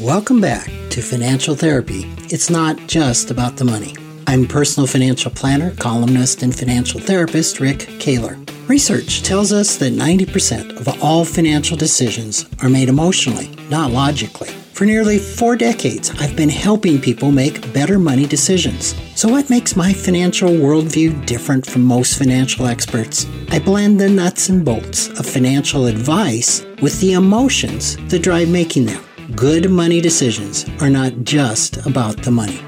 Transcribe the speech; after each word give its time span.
Welcome 0.00 0.40
back 0.40 0.66
to 0.90 1.00
Financial 1.00 1.54
Therapy. 1.54 2.02
It's 2.24 2.50
not 2.50 2.76
just 2.88 3.30
about 3.30 3.56
the 3.56 3.64
money. 3.64 3.94
I'm 4.26 4.44
personal 4.48 4.88
financial 4.88 5.30
planner, 5.30 5.72
columnist, 5.76 6.42
and 6.42 6.52
financial 6.52 6.98
therapist 6.98 7.60
Rick 7.60 7.78
Kahler. 8.00 8.36
Research 8.68 9.22
tells 9.22 9.52
us 9.52 9.76
that 9.76 9.92
90% 9.92 10.80
of 10.80 11.00
all 11.00 11.24
financial 11.24 11.76
decisions 11.76 12.44
are 12.60 12.68
made 12.68 12.88
emotionally, 12.88 13.54
not 13.70 13.92
logically. 13.92 14.48
For 14.72 14.84
nearly 14.84 15.20
four 15.20 15.54
decades, 15.54 16.10
I've 16.18 16.34
been 16.34 16.48
helping 16.48 17.00
people 17.00 17.30
make 17.30 17.72
better 17.72 18.00
money 18.00 18.26
decisions. 18.26 18.96
So, 19.14 19.28
what 19.28 19.48
makes 19.48 19.76
my 19.76 19.92
financial 19.92 20.50
worldview 20.50 21.24
different 21.24 21.64
from 21.64 21.82
most 21.82 22.18
financial 22.18 22.66
experts? 22.66 23.28
I 23.50 23.60
blend 23.60 24.00
the 24.00 24.10
nuts 24.10 24.48
and 24.48 24.64
bolts 24.64 25.06
of 25.20 25.24
financial 25.24 25.86
advice 25.86 26.64
with 26.82 27.00
the 27.00 27.12
emotions 27.12 27.96
that 28.08 28.24
drive 28.24 28.48
making 28.48 28.86
them. 28.86 29.04
Good 29.32 29.70
money 29.70 30.02
decisions 30.02 30.66
are 30.82 30.90
not 30.90 31.24
just 31.24 31.78
about 31.86 32.18
the 32.22 32.30
money. 32.30 32.60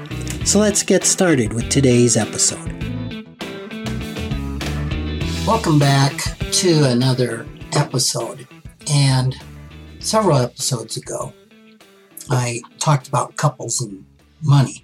So, 0.43 0.57
let's 0.57 0.81
get 0.81 1.03
started 1.03 1.53
with 1.53 1.69
today's 1.69 2.17
episode. 2.17 2.65
Welcome 5.45 5.77
back 5.77 6.17
to 6.53 6.83
another 6.85 7.45
episode. 7.73 8.47
And 8.91 9.37
several 9.99 10.37
episodes 10.39 10.97
ago, 10.97 11.31
I 12.31 12.61
talked 12.79 13.07
about 13.07 13.35
couples 13.35 13.79
and 13.79 14.03
money. 14.41 14.83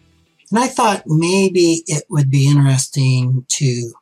And 0.52 0.59
I 0.59 0.67
thought 0.67 1.03
maybe 1.08 1.84
it 1.88 2.03
would 2.08 2.30
be 2.30 2.48
interesting 2.48 3.48
to 3.50 3.94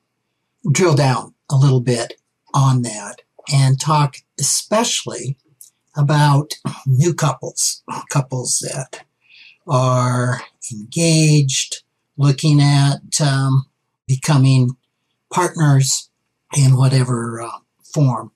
drill 0.70 0.95
down 0.95 1.34
a 1.49 1.55
little 1.55 1.81
bit 1.81 2.15
on 2.53 2.81
that 2.81 3.21
and 3.51 3.79
talk 3.79 4.17
especially 4.38 5.38
about 5.95 6.54
new 6.86 7.13
couples, 7.13 7.84
couples 8.09 8.59
that 8.62 9.04
are 9.68 10.41
engaged, 10.72 11.84
looking 12.18 12.62
at 12.62 13.21
um, 13.21 13.65
becoming 14.07 14.71
partners 15.32 16.10
in 16.57 16.77
whatever 16.77 17.41
uh, 17.41 17.60
form. 17.93 18.32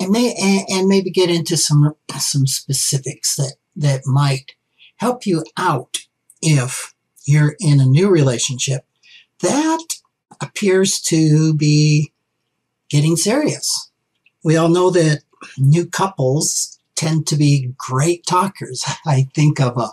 And, 0.00 0.10
may, 0.10 0.34
and, 0.40 0.66
and 0.68 0.88
maybe 0.88 1.10
get 1.10 1.30
into 1.30 1.56
some 1.56 1.94
some 2.18 2.46
specifics 2.46 3.34
that 3.36 3.54
that 3.74 4.02
might 4.06 4.52
help 4.96 5.26
you 5.26 5.44
out 5.56 5.98
if 6.40 6.94
you're 7.24 7.56
in 7.60 7.80
a 7.80 7.86
new 7.86 8.08
relationship 8.08 8.84
that 9.40 9.84
appears 10.40 11.00
to 11.00 11.54
be 11.54 12.12
getting 12.88 13.16
serious. 13.16 13.90
We 14.44 14.56
all 14.56 14.68
know 14.68 14.90
that 14.90 15.22
new 15.56 15.86
couples 15.86 16.78
tend 16.94 17.26
to 17.28 17.36
be 17.36 17.72
great 17.78 18.26
talkers. 18.26 18.84
I 19.06 19.28
think 19.34 19.60
of 19.60 19.76
a, 19.78 19.90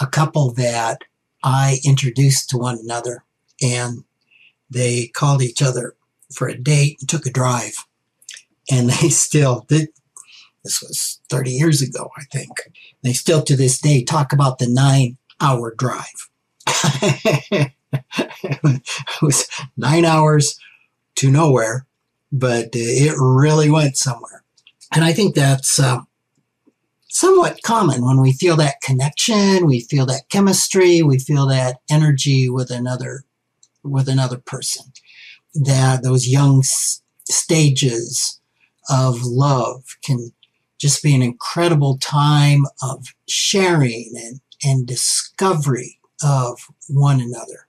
a 0.00 0.06
couple 0.06 0.52
that 0.54 1.02
I 1.42 1.78
introduced 1.84 2.50
to 2.50 2.58
one 2.58 2.78
another 2.78 3.24
and 3.62 4.04
they 4.70 5.08
called 5.08 5.42
each 5.42 5.62
other 5.62 5.94
for 6.32 6.48
a 6.48 6.56
date 6.56 6.98
and 7.00 7.08
took 7.08 7.26
a 7.26 7.30
drive. 7.30 7.74
And 8.70 8.90
they 8.90 9.08
still 9.10 9.64
did, 9.68 9.88
this 10.64 10.82
was 10.82 11.20
30 11.28 11.50
years 11.50 11.82
ago, 11.82 12.10
I 12.16 12.24
think. 12.24 12.50
They 13.02 13.12
still 13.12 13.42
to 13.42 13.56
this 13.56 13.78
day 13.80 14.02
talk 14.02 14.32
about 14.32 14.58
the 14.58 14.68
nine 14.68 15.18
hour 15.40 15.74
drive. 15.74 16.28
it 16.66 17.72
was 19.22 19.48
nine 19.76 20.04
hours 20.04 20.58
to 21.16 21.30
nowhere, 21.30 21.86
but 22.32 22.70
it 22.72 23.14
really 23.18 23.70
went 23.70 23.96
somewhere. 23.96 24.43
And 24.94 25.04
I 25.04 25.12
think 25.12 25.34
that's 25.34 25.78
uh, 25.80 26.00
somewhat 27.08 27.62
common 27.62 28.04
when 28.04 28.20
we 28.20 28.32
feel 28.32 28.56
that 28.56 28.80
connection, 28.80 29.66
we 29.66 29.80
feel 29.80 30.06
that 30.06 30.28
chemistry, 30.30 31.02
we 31.02 31.18
feel 31.18 31.46
that 31.48 31.78
energy 31.90 32.48
with 32.48 32.70
another 32.70 33.24
with 33.82 34.08
another 34.08 34.38
person. 34.38 34.86
That 35.54 36.02
those 36.02 36.26
young 36.26 36.60
s- 36.60 37.02
stages 37.28 38.40
of 38.88 39.22
love 39.22 39.84
can 40.02 40.32
just 40.78 41.02
be 41.02 41.14
an 41.14 41.22
incredible 41.22 41.98
time 41.98 42.64
of 42.82 43.06
sharing 43.28 44.12
and, 44.16 44.40
and 44.64 44.86
discovery 44.86 45.98
of 46.22 46.58
one 46.88 47.20
another. 47.20 47.68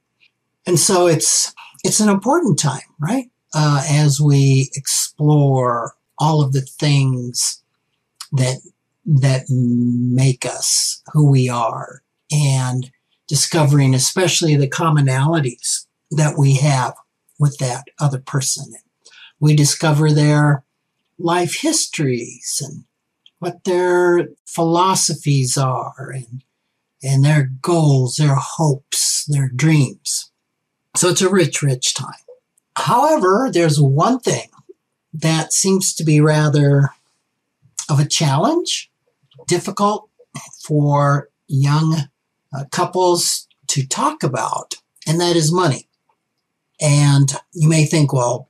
And 0.65 0.79
so 0.79 1.07
it's, 1.07 1.53
it's 1.83 1.99
an 1.99 2.09
important 2.09 2.57
time, 2.57 2.81
right? 2.99 3.29
Uh, 3.53 3.85
as 3.87 4.19
we 4.19 4.71
explore 4.73 5.93
all 6.17 6.41
of 6.41 6.53
the 6.53 6.61
things 6.61 7.63
that, 8.31 8.59
that 9.05 9.45
make 9.49 10.45
us 10.45 11.01
who 11.13 11.29
we 11.29 11.49
are 11.49 12.01
and 12.31 12.91
discovering 13.27 13.93
especially 13.93 14.55
the 14.55 14.69
commonalities 14.69 15.85
that 16.11 16.37
we 16.37 16.55
have 16.55 16.93
with 17.39 17.57
that 17.57 17.85
other 17.99 18.19
person. 18.19 18.73
We 19.39 19.55
discover 19.55 20.11
their 20.11 20.63
life 21.17 21.61
histories 21.61 22.61
and 22.65 22.85
what 23.39 23.63
their 23.63 24.29
philosophies 24.45 25.57
are 25.57 26.11
and, 26.13 26.43
and 27.03 27.23
their 27.23 27.51
goals, 27.61 28.15
their 28.15 28.35
hopes, 28.35 29.25
their 29.25 29.49
dreams. 29.49 30.31
So 30.95 31.09
it's 31.09 31.21
a 31.21 31.29
rich, 31.29 31.61
rich 31.61 31.93
time. 31.93 32.13
However, 32.77 33.49
there's 33.51 33.79
one 33.79 34.19
thing 34.19 34.49
that 35.21 35.53
seems 35.53 35.93
to 35.95 36.03
be 36.03 36.19
rather 36.19 36.89
of 37.89 37.99
a 37.99 38.07
challenge, 38.07 38.91
difficult 39.47 40.09
for 40.63 41.29
young 41.47 42.09
uh, 42.53 42.65
couples 42.71 43.47
to 43.67 43.87
talk 43.87 44.23
about, 44.23 44.75
and 45.07 45.19
that 45.19 45.35
is 45.35 45.51
money. 45.51 45.87
And 46.81 47.31
you 47.53 47.69
may 47.69 47.85
think, 47.85 48.11
well, 48.11 48.49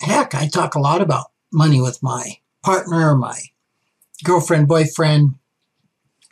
heck, 0.00 0.34
I 0.34 0.48
talk 0.48 0.74
a 0.74 0.80
lot 0.80 1.00
about 1.00 1.30
money 1.52 1.80
with 1.80 2.02
my 2.02 2.38
partner, 2.62 3.14
my 3.14 3.38
girlfriend, 4.24 4.68
boyfriend. 4.68 5.36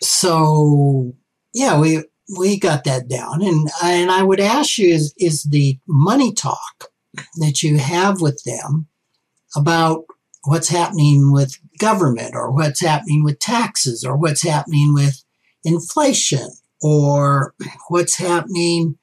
So 0.02 1.14
yeah, 1.54 1.78
we 1.78 2.04
we 2.38 2.58
got 2.58 2.84
that 2.84 3.08
down. 3.08 3.42
And 3.42 3.68
and 3.82 4.10
I 4.10 4.22
would 4.22 4.40
ask 4.40 4.78
you 4.78 4.88
is 4.88 5.14
is 5.18 5.44
the 5.44 5.78
money 5.86 6.32
talk 6.32 6.90
that 7.36 7.62
you 7.62 7.78
have 7.78 8.20
with 8.20 8.42
them 8.44 8.86
about 9.56 10.04
what's 10.44 10.68
happening 10.68 11.32
with 11.32 11.58
government 11.78 12.34
or 12.34 12.50
what's 12.50 12.80
happening 12.80 13.22
with 13.24 13.38
taxes 13.38 14.04
or 14.04 14.16
what's 14.16 14.42
happening 14.42 14.94
with 14.94 15.22
inflation 15.64 16.50
or 16.82 17.54
what's 17.88 18.16
happening 18.16 18.96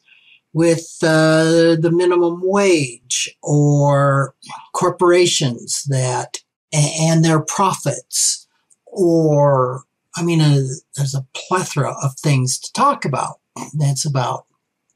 with 0.53 0.97
uh, 1.03 1.75
the 1.75 1.91
minimum 1.93 2.41
wage 2.43 3.29
or 3.43 4.33
corporations 4.73 5.83
that 5.87 6.37
and 6.73 7.23
their 7.23 7.39
profits 7.39 8.47
or 8.85 9.83
i 10.15 10.23
mean 10.23 10.41
uh, 10.41 10.63
there's 10.95 11.15
a 11.15 11.25
plethora 11.33 11.95
of 12.03 12.13
things 12.15 12.59
to 12.59 12.73
talk 12.73 13.05
about 13.05 13.39
that's 13.77 14.05
about 14.05 14.45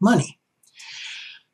money 0.01 0.39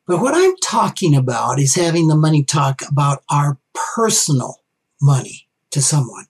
but 0.08 0.20
what 0.20 0.34
i'm 0.34 0.56
talking 0.56 1.14
about 1.14 1.60
is 1.60 1.76
having 1.76 2.08
the 2.08 2.16
money 2.16 2.42
talk 2.42 2.82
about 2.90 3.22
our 3.30 3.58
personal 3.94 4.56
money 5.00 5.48
to 5.70 5.80
someone. 5.80 6.26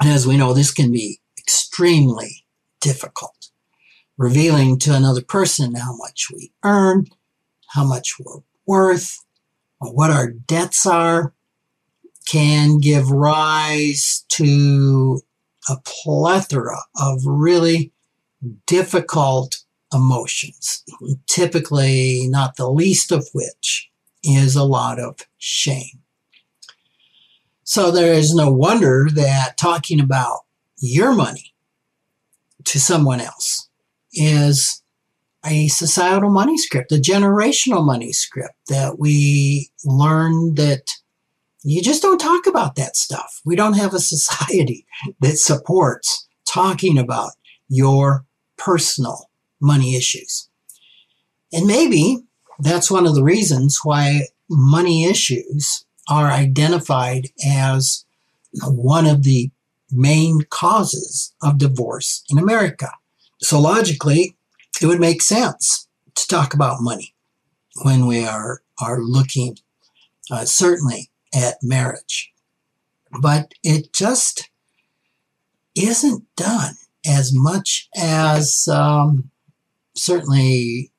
And 0.00 0.10
as 0.10 0.26
we 0.26 0.36
know 0.36 0.52
this 0.52 0.72
can 0.72 0.90
be 0.92 1.20
extremely 1.38 2.44
difficult. 2.80 3.50
Revealing 4.16 4.78
to 4.80 4.94
another 4.94 5.22
person 5.22 5.74
how 5.74 5.96
much 5.96 6.28
we 6.32 6.52
earn, 6.62 7.06
how 7.68 7.84
much 7.84 8.14
we're 8.18 8.42
worth, 8.66 9.24
or 9.80 9.92
what 9.92 10.10
our 10.10 10.30
debts 10.30 10.86
are, 10.86 11.32
can 12.26 12.78
give 12.78 13.10
rise 13.10 14.24
to 14.28 15.20
a 15.68 15.76
plethora 15.84 16.78
of 17.00 17.20
really 17.24 17.92
difficult 18.66 19.59
emotions, 19.92 20.84
typically 21.26 22.26
not 22.28 22.56
the 22.56 22.70
least 22.70 23.12
of 23.12 23.26
which 23.32 23.90
is 24.22 24.54
a 24.56 24.64
lot 24.64 24.98
of 24.98 25.26
shame. 25.38 26.00
So 27.64 27.90
there 27.90 28.12
is 28.12 28.34
no 28.34 28.50
wonder 28.50 29.08
that 29.14 29.56
talking 29.56 30.00
about 30.00 30.40
your 30.78 31.14
money 31.14 31.54
to 32.64 32.80
someone 32.80 33.20
else 33.20 33.68
is 34.12 34.82
a 35.44 35.68
societal 35.68 36.30
money 36.30 36.58
script, 36.58 36.92
a 36.92 36.96
generational 36.96 37.84
money 37.84 38.12
script 38.12 38.56
that 38.68 38.98
we 38.98 39.70
learn 39.84 40.54
that 40.54 40.90
you 41.62 41.82
just 41.82 42.02
don't 42.02 42.18
talk 42.18 42.46
about 42.46 42.74
that 42.76 42.96
stuff. 42.96 43.40
We 43.44 43.56
don't 43.56 43.76
have 43.76 43.94
a 43.94 44.00
society 44.00 44.86
that 45.20 45.38
supports 45.38 46.28
talking 46.46 46.98
about 46.98 47.32
your 47.68 48.24
personal 48.56 49.29
money 49.60 49.96
issues. 49.96 50.48
And 51.52 51.66
maybe 51.66 52.18
that's 52.58 52.90
one 52.90 53.06
of 53.06 53.14
the 53.14 53.24
reasons 53.24 53.80
why 53.82 54.28
money 54.48 55.04
issues 55.04 55.84
are 56.08 56.30
identified 56.30 57.28
as 57.46 58.04
one 58.64 59.06
of 59.06 59.22
the 59.22 59.50
main 59.92 60.42
causes 60.50 61.32
of 61.42 61.58
divorce 61.58 62.24
in 62.30 62.38
America. 62.38 62.90
So 63.40 63.60
logically, 63.60 64.36
it 64.80 64.86
would 64.86 65.00
make 65.00 65.22
sense 65.22 65.88
to 66.14 66.26
talk 66.26 66.54
about 66.54 66.80
money 66.80 67.14
when 67.82 68.06
we 68.06 68.24
are, 68.24 68.62
are 68.80 69.00
looking 69.00 69.58
uh, 70.30 70.44
certainly 70.44 71.10
at 71.34 71.56
marriage. 71.62 72.32
But 73.20 73.54
it 73.62 73.92
just 73.92 74.48
isn't 75.74 76.24
done 76.36 76.74
as 77.06 77.32
much 77.34 77.88
as 77.96 78.68
um, 78.68 79.29
certainly 80.00 80.92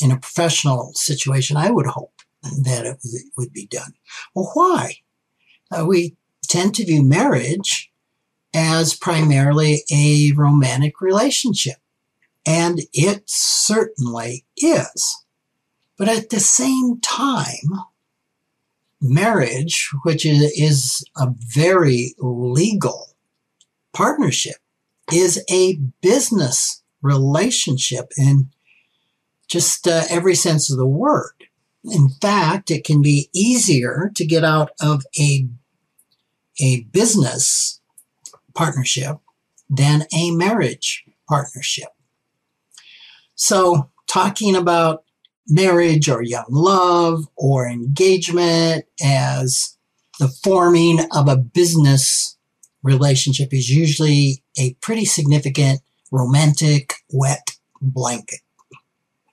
in 0.00 0.10
a 0.10 0.18
professional 0.18 0.92
situation, 0.94 1.56
I 1.56 1.70
would 1.70 1.86
hope 1.86 2.22
that 2.42 2.86
it 2.86 2.98
would 3.36 3.52
be 3.52 3.66
done. 3.66 3.94
Well, 4.34 4.50
why? 4.54 4.96
Uh, 5.70 5.84
we 5.86 6.16
tend 6.48 6.74
to 6.74 6.84
view 6.84 7.02
marriage 7.02 7.90
as 8.54 8.94
primarily 8.94 9.82
a 9.92 10.32
romantic 10.36 11.00
relationship, 11.00 11.76
and 12.46 12.80
it 12.92 13.22
certainly 13.26 14.44
is. 14.56 15.24
But 15.96 16.08
at 16.08 16.30
the 16.30 16.40
same 16.40 17.00
time, 17.00 17.80
marriage, 19.00 19.90
which 20.02 20.24
is 20.24 21.04
a 21.16 21.28
very 21.36 22.14
legal 22.18 23.16
partnership, 23.92 24.56
is 25.12 25.44
a 25.50 25.76
business 26.00 26.82
relationship 27.04 28.10
in 28.16 28.48
just 29.46 29.86
uh, 29.86 30.02
every 30.10 30.34
sense 30.34 30.70
of 30.70 30.78
the 30.78 30.86
word. 30.86 31.44
In 31.84 32.08
fact, 32.08 32.70
it 32.70 32.82
can 32.82 33.02
be 33.02 33.28
easier 33.34 34.10
to 34.14 34.26
get 34.26 34.42
out 34.42 34.70
of 34.80 35.04
a, 35.20 35.46
a 36.60 36.84
business 36.84 37.80
partnership 38.54 39.18
than 39.68 40.06
a 40.14 40.30
marriage 40.30 41.04
partnership. 41.28 41.88
So, 43.34 43.90
talking 44.06 44.56
about 44.56 45.04
marriage 45.46 46.08
or 46.08 46.22
young 46.22 46.46
love 46.48 47.26
or 47.36 47.68
engagement 47.68 48.86
as 49.02 49.76
the 50.18 50.28
forming 50.28 51.00
of 51.12 51.28
a 51.28 51.36
business 51.36 52.38
relationship 52.82 53.52
is 53.52 53.68
usually 53.68 54.42
a 54.58 54.74
pretty 54.74 55.04
significant 55.04 55.80
romantic 56.14 56.94
wet 57.10 57.50
blanket. 57.80 58.40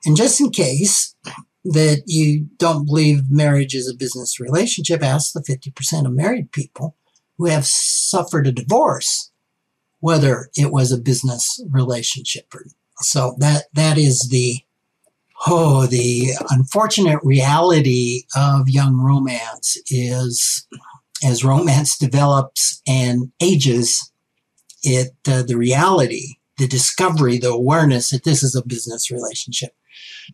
And 0.05 0.17
just 0.17 0.41
in 0.41 0.49
case 0.49 1.15
that 1.63 2.03
you 2.07 2.47
don't 2.57 2.85
believe 2.85 3.29
marriage 3.29 3.75
is 3.75 3.87
a 3.87 3.95
business 3.95 4.39
relationship, 4.39 5.03
ask 5.03 5.33
the 5.33 5.41
50% 5.41 6.05
of 6.05 6.13
married 6.13 6.51
people 6.51 6.95
who 7.37 7.45
have 7.45 7.65
suffered 7.65 8.47
a 8.47 8.51
divorce 8.51 9.31
whether 10.01 10.49
it 10.55 10.71
was 10.71 10.91
a 10.91 10.97
business 10.97 11.63
relationship 11.69 12.53
so 12.99 13.35
that 13.37 13.65
that 13.73 13.97
is 13.97 14.29
the 14.29 14.57
oh 15.47 15.85
the 15.87 16.31
unfortunate 16.49 17.19
reality 17.23 18.23
of 18.35 18.67
young 18.67 18.99
romance 18.99 19.77
is 19.87 20.67
as 21.23 21.45
romance 21.45 21.97
develops 21.97 22.81
and 22.87 23.31
ages 23.41 24.11
it 24.83 25.11
uh, 25.27 25.43
the 25.43 25.55
reality 25.55 26.35
the 26.61 26.67
discovery 26.67 27.39
the 27.39 27.49
awareness 27.49 28.11
that 28.11 28.23
this 28.23 28.43
is 28.43 28.55
a 28.55 28.63
business 28.63 29.09
relationship 29.09 29.75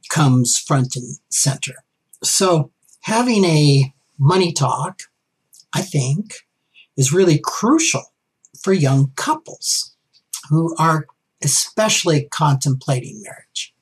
comes 0.10 0.58
front 0.58 0.98
and 0.98 1.18
center. 1.30 1.76
So 2.22 2.70
having 3.04 3.46
a 3.46 3.94
money 4.20 4.52
talk, 4.52 5.04
I 5.74 5.82
think, 5.82 6.34
is 6.98 7.14
really 7.14 7.40
crucial 7.42 8.12
for 8.62 8.74
young 8.74 9.14
couples 9.16 9.96
who 10.50 10.76
are 10.78 11.08
especially 11.42 12.28
contemplating 12.30 13.22
marriage. 13.24 13.74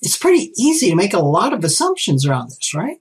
It's 0.00 0.16
pretty 0.16 0.52
easy 0.56 0.88
to 0.88 0.96
make 0.96 1.12
a 1.12 1.20
lot 1.20 1.52
of 1.52 1.64
assumptions 1.64 2.24
around 2.24 2.48
this, 2.48 2.72
right? 2.74 2.96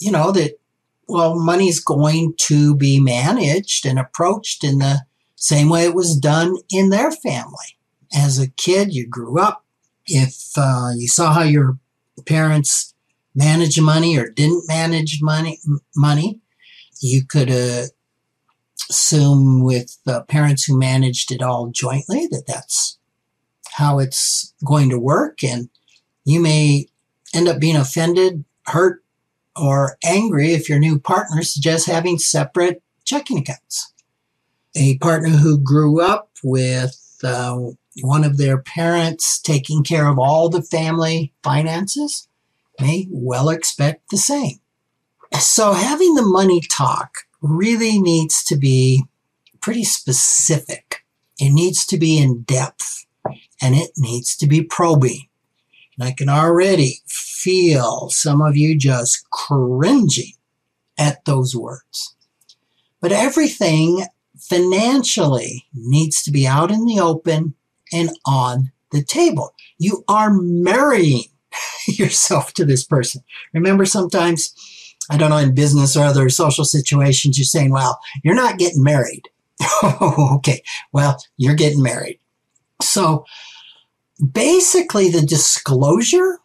You 0.00 0.10
know, 0.10 0.32
that, 0.32 0.58
well, 1.06 1.38
money's 1.38 1.78
going 1.78 2.34
to 2.48 2.74
be 2.74 2.98
managed 2.98 3.86
and 3.86 3.96
approached 3.96 4.64
in 4.64 4.78
the 4.78 5.02
same 5.36 5.68
way 5.68 5.84
it 5.84 5.94
was 5.94 6.16
done 6.16 6.56
in 6.68 6.90
their 6.90 7.12
family. 7.12 7.78
As 8.14 8.38
a 8.38 8.50
kid, 8.50 8.94
you 8.94 9.06
grew 9.06 9.40
up 9.40 9.64
if 10.06 10.50
uh, 10.56 10.90
you 10.96 11.08
saw 11.08 11.32
how 11.32 11.42
your 11.42 11.78
parents 12.26 12.94
managed 13.34 13.80
money 13.80 14.18
or 14.18 14.28
didn't 14.28 14.64
manage 14.68 15.20
money, 15.22 15.58
money, 15.96 16.40
you 17.00 17.24
could 17.26 17.50
uh, 17.50 17.84
assume 18.90 19.62
with 19.62 19.98
the 20.04 20.22
parents 20.22 20.64
who 20.64 20.78
managed 20.78 21.32
it 21.32 21.42
all 21.42 21.68
jointly 21.68 22.26
that 22.30 22.46
that's 22.46 22.98
how 23.72 23.98
it's 23.98 24.52
going 24.64 24.90
to 24.90 24.98
work, 24.98 25.42
and 25.42 25.68
you 26.24 26.40
may 26.40 26.86
end 27.32 27.48
up 27.48 27.58
being 27.58 27.76
offended, 27.76 28.44
hurt, 28.66 29.02
or 29.56 29.96
angry 30.04 30.52
if 30.52 30.68
your 30.68 30.78
new 30.78 30.98
partner 30.98 31.42
suggests 31.42 31.86
having 31.86 32.18
separate 32.18 32.82
checking 33.04 33.38
accounts. 33.38 33.92
A 34.74 34.98
partner 34.98 35.30
who 35.30 35.58
grew 35.58 36.00
up 36.00 36.30
with 36.42 36.96
uh, 37.24 37.58
one 38.00 38.24
of 38.24 38.38
their 38.38 38.58
parents 38.58 39.40
taking 39.40 39.82
care 39.82 40.08
of 40.08 40.18
all 40.18 40.48
the 40.48 40.62
family 40.62 41.32
finances 41.42 42.28
may 42.80 43.06
well 43.10 43.48
expect 43.50 44.10
the 44.10 44.16
same. 44.16 44.58
So 45.38 45.72
having 45.72 46.14
the 46.14 46.26
money 46.26 46.60
talk 46.60 47.18
really 47.40 47.98
needs 47.98 48.44
to 48.44 48.56
be 48.56 49.04
pretty 49.60 49.84
specific. 49.84 51.04
It 51.38 51.50
needs 51.50 51.86
to 51.86 51.98
be 51.98 52.18
in 52.18 52.42
depth 52.42 53.06
and 53.60 53.74
it 53.74 53.90
needs 53.96 54.36
to 54.36 54.46
be 54.46 54.62
probing. 54.62 55.28
And 55.96 56.06
I 56.06 56.12
can 56.12 56.28
already 56.28 57.02
feel 57.06 58.08
some 58.10 58.40
of 58.40 58.56
you 58.56 58.78
just 58.78 59.28
cringing 59.30 60.34
at 60.98 61.24
those 61.24 61.54
words. 61.54 62.14
But 63.00 63.12
everything 63.12 64.06
financially 64.38 65.66
needs 65.74 66.22
to 66.22 66.30
be 66.30 66.46
out 66.46 66.70
in 66.70 66.84
the 66.84 67.00
open 67.00 67.54
and 67.92 68.10
on 68.26 68.72
the 68.90 69.02
table. 69.02 69.54
You 69.78 70.04
are 70.08 70.32
marrying 70.32 71.24
yourself 71.86 72.52
to 72.54 72.64
this 72.64 72.84
person. 72.84 73.22
Remember, 73.52 73.84
sometimes, 73.84 74.54
I 75.10 75.16
don't 75.16 75.30
know, 75.30 75.38
in 75.38 75.54
business 75.54 75.96
or 75.96 76.04
other 76.04 76.28
social 76.28 76.64
situations, 76.64 77.38
you're 77.38 77.44
saying, 77.44 77.70
well, 77.70 77.98
you're 78.22 78.34
not 78.34 78.58
getting 78.58 78.82
married. 78.82 79.28
okay, 79.82 80.62
well, 80.92 81.18
you're 81.36 81.54
getting 81.54 81.82
married. 81.82 82.18
So 82.80 83.24
basically, 84.32 85.10
the 85.10 85.22
disclosure 85.22 86.38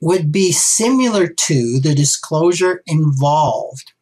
would 0.00 0.32
be 0.32 0.50
similar 0.52 1.28
to 1.28 1.80
the 1.80 1.94
disclosure 1.94 2.82
involved 2.86 3.92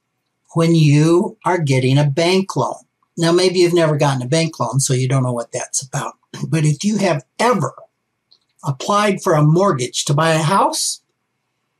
when 0.55 0.75
you 0.75 1.37
are 1.45 1.59
getting 1.59 1.99
a 1.99 2.07
bank 2.07 2.57
loan. 2.57 2.77
Now, 3.19 3.33
maybe 3.33 3.59
you've 3.59 3.75
never 3.75 3.97
gotten 3.97 4.23
a 4.23 4.29
bank 4.29 4.59
loan, 4.59 4.81
so 4.81 4.95
you 4.95 5.07
don't 5.07 5.23
know 5.23 5.33
what 5.33 5.53
that's 5.53 5.83
about. 5.83 6.15
But 6.49 6.65
if 6.65 6.85
you 6.85 6.99
have 6.99 7.25
ever 7.39 7.75
applied 8.65 9.23
for 9.23 9.35
a 9.35 9.43
mortgage 9.43 10.05
to 10.05 10.15
buy 10.15 10.33
a 10.33 10.43
house, 10.43 11.03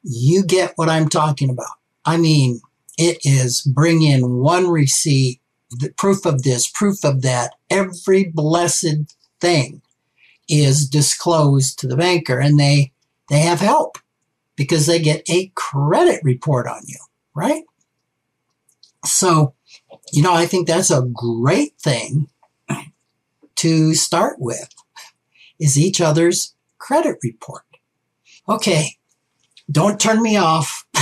you 0.03 0.45
get 0.45 0.73
what 0.77 0.89
I'm 0.89 1.09
talking 1.09 1.51
about. 1.51 1.77
I 2.05 2.17
mean, 2.17 2.61
it 2.99 3.19
is 3.25 3.63
bring 3.63 4.03
in 4.03 4.39
one 4.39 4.69
receipt, 4.69 5.41
the 5.71 5.91
proof 5.91 6.25
of 6.27 6.43
this, 6.43 6.69
proof 6.69 7.05
of 7.05 7.23
that. 7.23 7.55
Every 7.69 8.25
blessed 8.25 9.15
thing 9.41 9.83
is 10.49 10.89
disclosed 10.89 11.79
to 11.79 11.87
the 11.87 11.97
banker 11.97 12.39
and 12.39 12.59
they, 12.59 12.93
they 13.29 13.41
have 13.41 13.61
help 13.61 13.99
because 14.57 14.87
they 14.87 14.99
get 14.99 15.23
a 15.31 15.53
credit 15.55 16.21
report 16.25 16.67
on 16.67 16.83
you, 16.87 16.99
right? 17.35 17.63
So, 19.05 19.55
you 20.13 20.23
know, 20.23 20.35
I 20.35 20.47
think 20.47 20.67
that's 20.67 20.91
a 20.91 21.03
great 21.03 21.79
thing 21.79 22.29
to 23.61 23.95
start 23.95 24.37
with 24.39 24.75
is 25.59 25.79
each 25.79 26.01
other's 26.01 26.55
credit 26.79 27.19
report. 27.23 27.65
Okay, 28.49 28.97
don't 29.71 30.01
turn 30.01 30.23
me 30.23 30.39
off. 30.39 30.87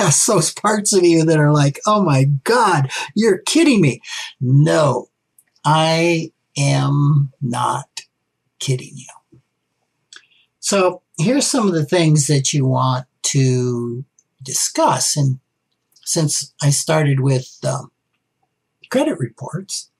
Ask 0.00 0.26
those 0.26 0.52
parts 0.52 0.92
of 0.92 1.04
you 1.04 1.24
that 1.24 1.38
are 1.38 1.52
like, 1.52 1.78
oh 1.86 2.02
my 2.02 2.24
God, 2.42 2.90
you're 3.14 3.38
kidding 3.38 3.80
me. 3.80 4.00
No, 4.40 5.10
I 5.64 6.32
am 6.56 7.32
not 7.40 8.00
kidding 8.58 8.94
you. 8.94 9.40
So 10.58 11.02
here's 11.18 11.46
some 11.46 11.68
of 11.68 11.74
the 11.74 11.86
things 11.86 12.26
that 12.26 12.52
you 12.52 12.66
want 12.66 13.06
to 13.24 14.04
discuss. 14.42 15.16
And 15.16 15.38
since 16.04 16.52
I 16.62 16.70
started 16.70 17.20
with 17.20 17.48
um, 17.64 17.92
credit 18.90 19.18
reports. 19.18 19.90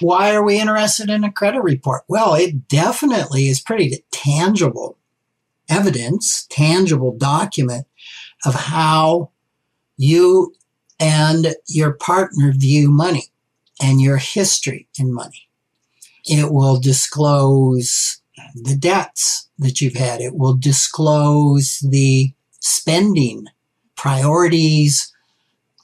Why 0.00 0.34
are 0.34 0.42
we 0.42 0.60
interested 0.60 1.10
in 1.10 1.22
a 1.24 1.32
credit 1.32 1.62
report? 1.62 2.02
Well, 2.08 2.34
it 2.34 2.68
definitely 2.68 3.48
is 3.48 3.60
pretty 3.60 4.04
tangible 4.10 4.98
evidence, 5.68 6.46
tangible 6.50 7.16
document 7.16 7.86
of 8.44 8.54
how 8.54 9.30
you 9.96 10.54
and 10.98 11.54
your 11.68 11.92
partner 11.92 12.52
view 12.52 12.90
money 12.90 13.26
and 13.80 14.00
your 14.00 14.16
history 14.16 14.88
in 14.98 15.12
money. 15.12 15.48
It 16.24 16.52
will 16.52 16.78
disclose 16.78 18.20
the 18.54 18.76
debts 18.76 19.48
that 19.58 19.80
you've 19.80 19.94
had. 19.94 20.20
It 20.20 20.34
will 20.34 20.54
disclose 20.54 21.78
the 21.78 22.32
spending 22.60 23.46
priorities 23.96 25.12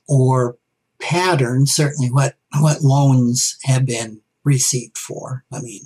or 0.09 0.58
patterns, 1.00 1.73
certainly 1.73 2.11
what, 2.11 2.35
what 2.61 2.83
loans 2.83 3.59
have 3.64 3.87
been 3.87 4.21
received 4.45 4.97
for. 4.97 5.45
I 5.52 5.61
mean, 5.61 5.83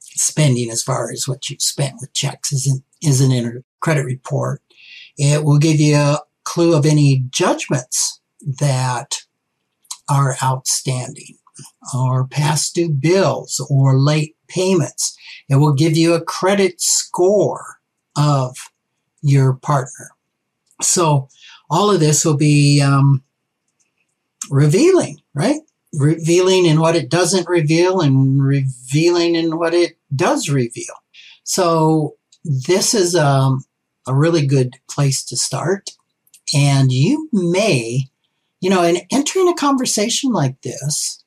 spending 0.00 0.70
as 0.70 0.82
far 0.82 1.10
as 1.10 1.28
what 1.28 1.48
you've 1.48 1.62
spent 1.62 1.96
with 2.00 2.12
checks 2.12 2.52
isn't, 2.52 2.82
isn't 3.02 3.32
in 3.32 3.46
a 3.46 3.64
credit 3.80 4.04
report. 4.04 4.62
It 5.18 5.44
will 5.44 5.58
give 5.58 5.80
you 5.80 5.96
a 5.96 6.20
clue 6.44 6.74
of 6.76 6.86
any 6.86 7.24
judgments 7.30 8.20
that 8.40 9.22
are 10.08 10.36
outstanding 10.42 11.36
or 11.94 12.26
past 12.26 12.74
due 12.74 12.90
bills 12.90 13.64
or 13.70 13.98
late 13.98 14.36
payments. 14.48 15.16
It 15.48 15.56
will 15.56 15.72
give 15.72 15.96
you 15.96 16.14
a 16.14 16.24
credit 16.24 16.80
score 16.80 17.80
of 18.16 18.56
your 19.22 19.54
partner. 19.54 20.10
So 20.82 21.28
all 21.70 21.90
of 21.90 22.00
this 22.00 22.24
will 22.24 22.36
be 22.36 22.80
um, 22.80 23.22
revealing, 24.50 25.20
right? 25.34 25.60
Revealing 25.92 26.66
in 26.66 26.80
what 26.80 26.96
it 26.96 27.10
doesn't 27.10 27.48
reveal 27.48 28.00
and 28.00 28.42
revealing 28.42 29.34
in 29.34 29.58
what 29.58 29.74
it 29.74 29.96
does 30.14 30.48
reveal. 30.48 30.94
So 31.44 32.16
this 32.44 32.94
is 32.94 33.14
um, 33.14 33.64
a 34.06 34.14
really 34.14 34.46
good 34.46 34.76
place 34.88 35.24
to 35.26 35.36
start. 35.36 35.90
And 36.54 36.92
you 36.92 37.28
may, 37.32 38.08
you 38.60 38.70
know, 38.70 38.82
in 38.82 38.98
entering 39.10 39.48
a 39.48 39.54
conversation 39.54 40.32
like 40.32 40.60
this, 40.62 41.22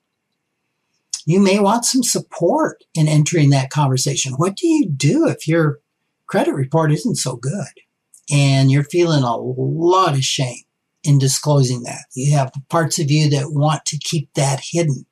you 1.25 1.39
may 1.39 1.59
want 1.59 1.85
some 1.85 2.03
support 2.03 2.83
in 2.93 3.07
entering 3.07 3.49
that 3.49 3.69
conversation. 3.69 4.33
What 4.33 4.55
do 4.55 4.67
you 4.67 4.89
do 4.89 5.27
if 5.27 5.47
your 5.47 5.79
credit 6.25 6.53
report 6.53 6.91
isn't 6.91 7.15
so 7.15 7.35
good 7.35 7.67
and 8.31 8.71
you're 8.71 8.83
feeling 8.83 9.23
a 9.23 9.35
lot 9.35 10.13
of 10.13 10.23
shame 10.23 10.63
in 11.03 11.17
disclosing 11.17 11.83
that? 11.83 12.05
You 12.13 12.33
have 12.33 12.53
parts 12.69 12.99
of 12.99 13.09
you 13.09 13.29
that 13.29 13.51
want 13.51 13.85
to 13.85 13.97
keep 13.97 14.33
that 14.33 14.61
hidden. 14.71 15.05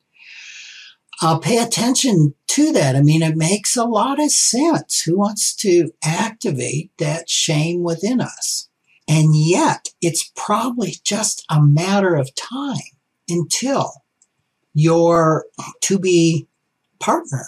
Uh, 1.21 1.39
pay 1.39 1.57
attention 1.57 2.35
to 2.47 2.71
that. 2.73 2.95
I 2.95 3.01
mean, 3.01 3.23
it 3.23 3.35
makes 3.35 3.75
a 3.75 3.85
lot 3.85 4.21
of 4.21 4.31
sense. 4.31 5.01
Who 5.01 5.17
wants 5.17 5.55
to 5.57 5.91
activate 6.03 6.91
that 6.99 7.29
shame 7.29 7.81
within 7.81 8.21
us? 8.21 8.69
And 9.07 9.35
yet, 9.35 9.89
it's 10.01 10.31
probably 10.35 10.95
just 11.03 11.43
a 11.49 11.61
matter 11.61 12.15
of 12.15 12.35
time 12.35 12.77
until 13.27 14.03
your 14.73 15.45
to 15.81 15.97
be 15.97 16.47
partner 16.99 17.45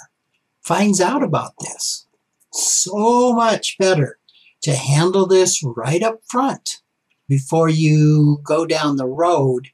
finds 0.62 1.00
out 1.00 1.24
about 1.24 1.54
this. 1.60 2.08
So 2.52 3.34
much 3.34 3.78
better 3.78 4.18
to 4.62 4.74
handle 4.74 5.28
this 5.28 5.64
right 5.64 6.02
up 6.02 6.22
front 6.28 6.82
before 7.30 7.70
you 7.70 8.42
go 8.44 8.66
down 8.66 8.98
the 8.98 9.08
road 9.08 9.70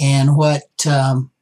and 0.00 0.36
what 0.36 0.86
um, 0.86 1.32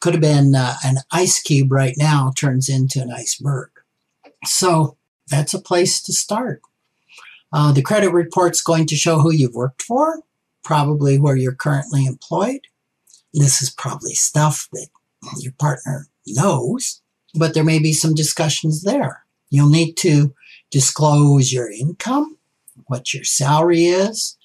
could 0.00 0.14
have 0.14 0.20
been 0.20 0.56
uh, 0.56 0.74
an 0.84 0.96
ice 1.12 1.40
cube 1.40 1.70
right 1.70 1.94
now 1.96 2.32
turns 2.36 2.68
into 2.68 3.00
an 3.00 3.12
iceberg. 3.12 3.70
So 4.44 4.96
that's 5.28 5.54
a 5.54 5.60
place 5.60 6.02
to 6.02 6.12
start. 6.12 6.60
Uh, 7.52 7.70
the 7.72 7.82
credit 7.82 8.10
report's 8.10 8.60
going 8.60 8.86
to 8.86 8.96
show 8.96 9.20
who 9.20 9.30
you've 9.30 9.54
worked 9.54 9.82
for, 9.82 10.22
probably 10.64 11.20
where 11.20 11.36
you're 11.36 11.54
currently 11.54 12.04
employed, 12.04 12.62
this 13.34 13.60
is 13.60 13.70
probably 13.70 14.14
stuff 14.14 14.68
that 14.72 14.86
your 15.38 15.52
partner 15.58 16.06
knows, 16.26 17.02
but 17.34 17.52
there 17.52 17.64
may 17.64 17.80
be 17.80 17.92
some 17.92 18.14
discussions 18.14 18.82
there. 18.82 19.24
You'll 19.50 19.70
need 19.70 19.94
to 19.98 20.34
disclose 20.70 21.52
your 21.52 21.70
income, 21.70 22.38
what 22.86 23.12
your 23.12 23.24
salary 23.24 23.86
is, 23.86 24.36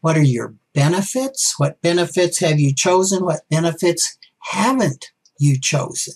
what 0.00 0.16
are 0.16 0.22
your 0.22 0.54
benefits, 0.74 1.54
what 1.58 1.80
benefits 1.82 2.40
have 2.40 2.60
you 2.60 2.74
chosen, 2.74 3.24
what 3.24 3.48
benefits 3.50 4.18
haven't 4.50 5.10
you 5.38 5.58
chosen. 5.60 6.14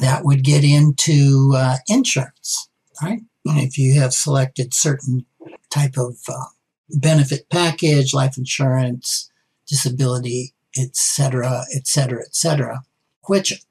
That 0.00 0.24
would 0.24 0.42
get 0.42 0.64
into 0.64 1.52
uh, 1.54 1.76
insurance, 1.86 2.68
right? 3.02 3.20
And 3.46 3.58
if 3.58 3.78
you 3.78 4.00
have 4.00 4.12
selected 4.12 4.74
certain 4.74 5.26
type 5.70 5.96
of 5.96 6.16
uh, 6.28 6.46
benefit 6.90 7.48
package, 7.50 8.12
life 8.12 8.36
insurance, 8.36 9.30
disability 9.68 10.54
etc., 10.78 11.64
etc., 11.74 12.20
etc., 12.20 12.82
which 13.26 13.64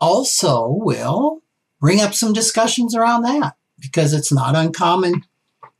also 0.00 0.68
will 0.68 1.42
bring 1.80 2.00
up 2.00 2.14
some 2.14 2.32
discussions 2.32 2.94
around 2.94 3.22
that 3.22 3.54
because 3.80 4.12
it's 4.12 4.32
not 4.32 4.56
uncommon. 4.56 5.22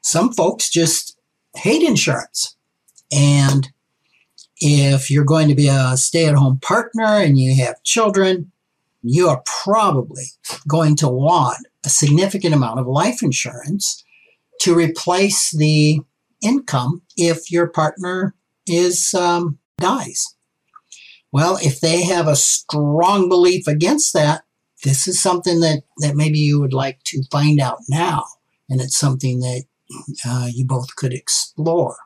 Some 0.00 0.32
folks 0.32 0.70
just 0.70 1.18
hate 1.56 1.82
insurance. 1.82 2.56
And 3.14 3.70
if 4.58 5.10
you're 5.10 5.24
going 5.24 5.48
to 5.48 5.54
be 5.54 5.68
a 5.68 5.96
stay 5.96 6.26
at 6.26 6.34
home 6.34 6.58
partner 6.60 7.04
and 7.04 7.38
you 7.38 7.54
have 7.62 7.82
children, 7.82 8.50
you 9.02 9.28
are 9.28 9.42
probably 9.62 10.24
going 10.66 10.96
to 10.96 11.08
want 11.08 11.66
a 11.84 11.88
significant 11.88 12.54
amount 12.54 12.80
of 12.80 12.86
life 12.86 13.22
insurance 13.22 14.02
to 14.60 14.74
replace 14.74 15.50
the 15.50 16.00
income 16.42 17.02
if 17.16 17.50
your 17.50 17.68
partner 17.68 18.34
is 18.66 19.12
um, 19.14 19.58
dies. 19.78 20.34
Well, 21.32 21.58
if 21.60 21.80
they 21.80 22.04
have 22.04 22.28
a 22.28 22.36
strong 22.36 23.28
belief 23.28 23.66
against 23.66 24.12
that, 24.14 24.44
this 24.84 25.08
is 25.08 25.20
something 25.20 25.60
that, 25.60 25.82
that 25.98 26.14
maybe 26.14 26.38
you 26.38 26.60
would 26.60 26.72
like 26.72 27.00
to 27.06 27.22
find 27.30 27.60
out 27.60 27.78
now. 27.88 28.24
And 28.68 28.80
it's 28.80 28.96
something 28.96 29.40
that 29.40 29.64
uh, 30.26 30.48
you 30.52 30.64
both 30.64 30.94
could 30.96 31.12
explore. 31.12 31.96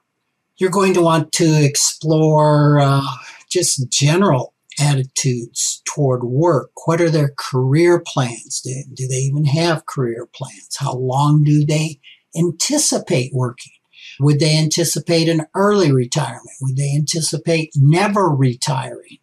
You're 0.58 0.70
going 0.70 0.94
to 0.94 1.02
want 1.02 1.32
to 1.32 1.64
explore 1.64 2.80
uh, 2.80 3.02
just 3.48 3.90
general 3.90 4.54
attitudes 4.80 5.82
toward 5.84 6.24
work. 6.24 6.70
What 6.84 7.00
are 7.00 7.10
their 7.10 7.32
career 7.36 8.00
plans? 8.00 8.60
Do, 8.60 8.74
do 8.92 9.08
they 9.08 9.16
even 9.16 9.44
have 9.44 9.86
career 9.86 10.26
plans? 10.26 10.76
How 10.78 10.94
long 10.94 11.44
do 11.44 11.64
they 11.64 12.00
anticipate 12.36 13.32
working? 13.32 13.72
Would 14.20 14.40
they 14.40 14.56
anticipate 14.56 15.28
an 15.28 15.46
early 15.54 15.92
retirement? 15.92 16.56
Would 16.60 16.76
they 16.76 16.94
anticipate 16.94 17.70
never 17.76 18.28
retiring? 18.28 19.18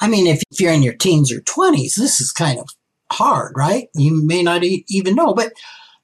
I 0.00 0.08
mean, 0.08 0.26
if, 0.26 0.42
if 0.50 0.60
you're 0.60 0.72
in 0.72 0.82
your 0.82 0.94
teens 0.94 1.30
or 1.30 1.40
20s, 1.40 1.94
this 1.94 2.20
is 2.20 2.32
kind 2.32 2.58
of 2.58 2.68
hard, 3.10 3.52
right? 3.56 3.88
You 3.94 4.26
may 4.26 4.42
not 4.42 4.64
e- 4.64 4.84
even 4.88 5.14
know, 5.14 5.34
but 5.34 5.52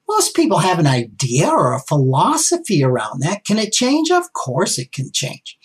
most 0.09 0.35
people 0.35 0.57
have 0.57 0.79
an 0.79 0.87
idea 0.87 1.47
or 1.47 1.73
a 1.73 1.79
philosophy 1.79 2.83
around 2.83 3.21
that. 3.21 3.45
Can 3.45 3.59
it 3.59 3.71
change? 3.71 4.09
Of 4.09 4.33
course 4.33 4.79
it 4.79 4.91
can 4.91 5.11
change. 5.13 5.57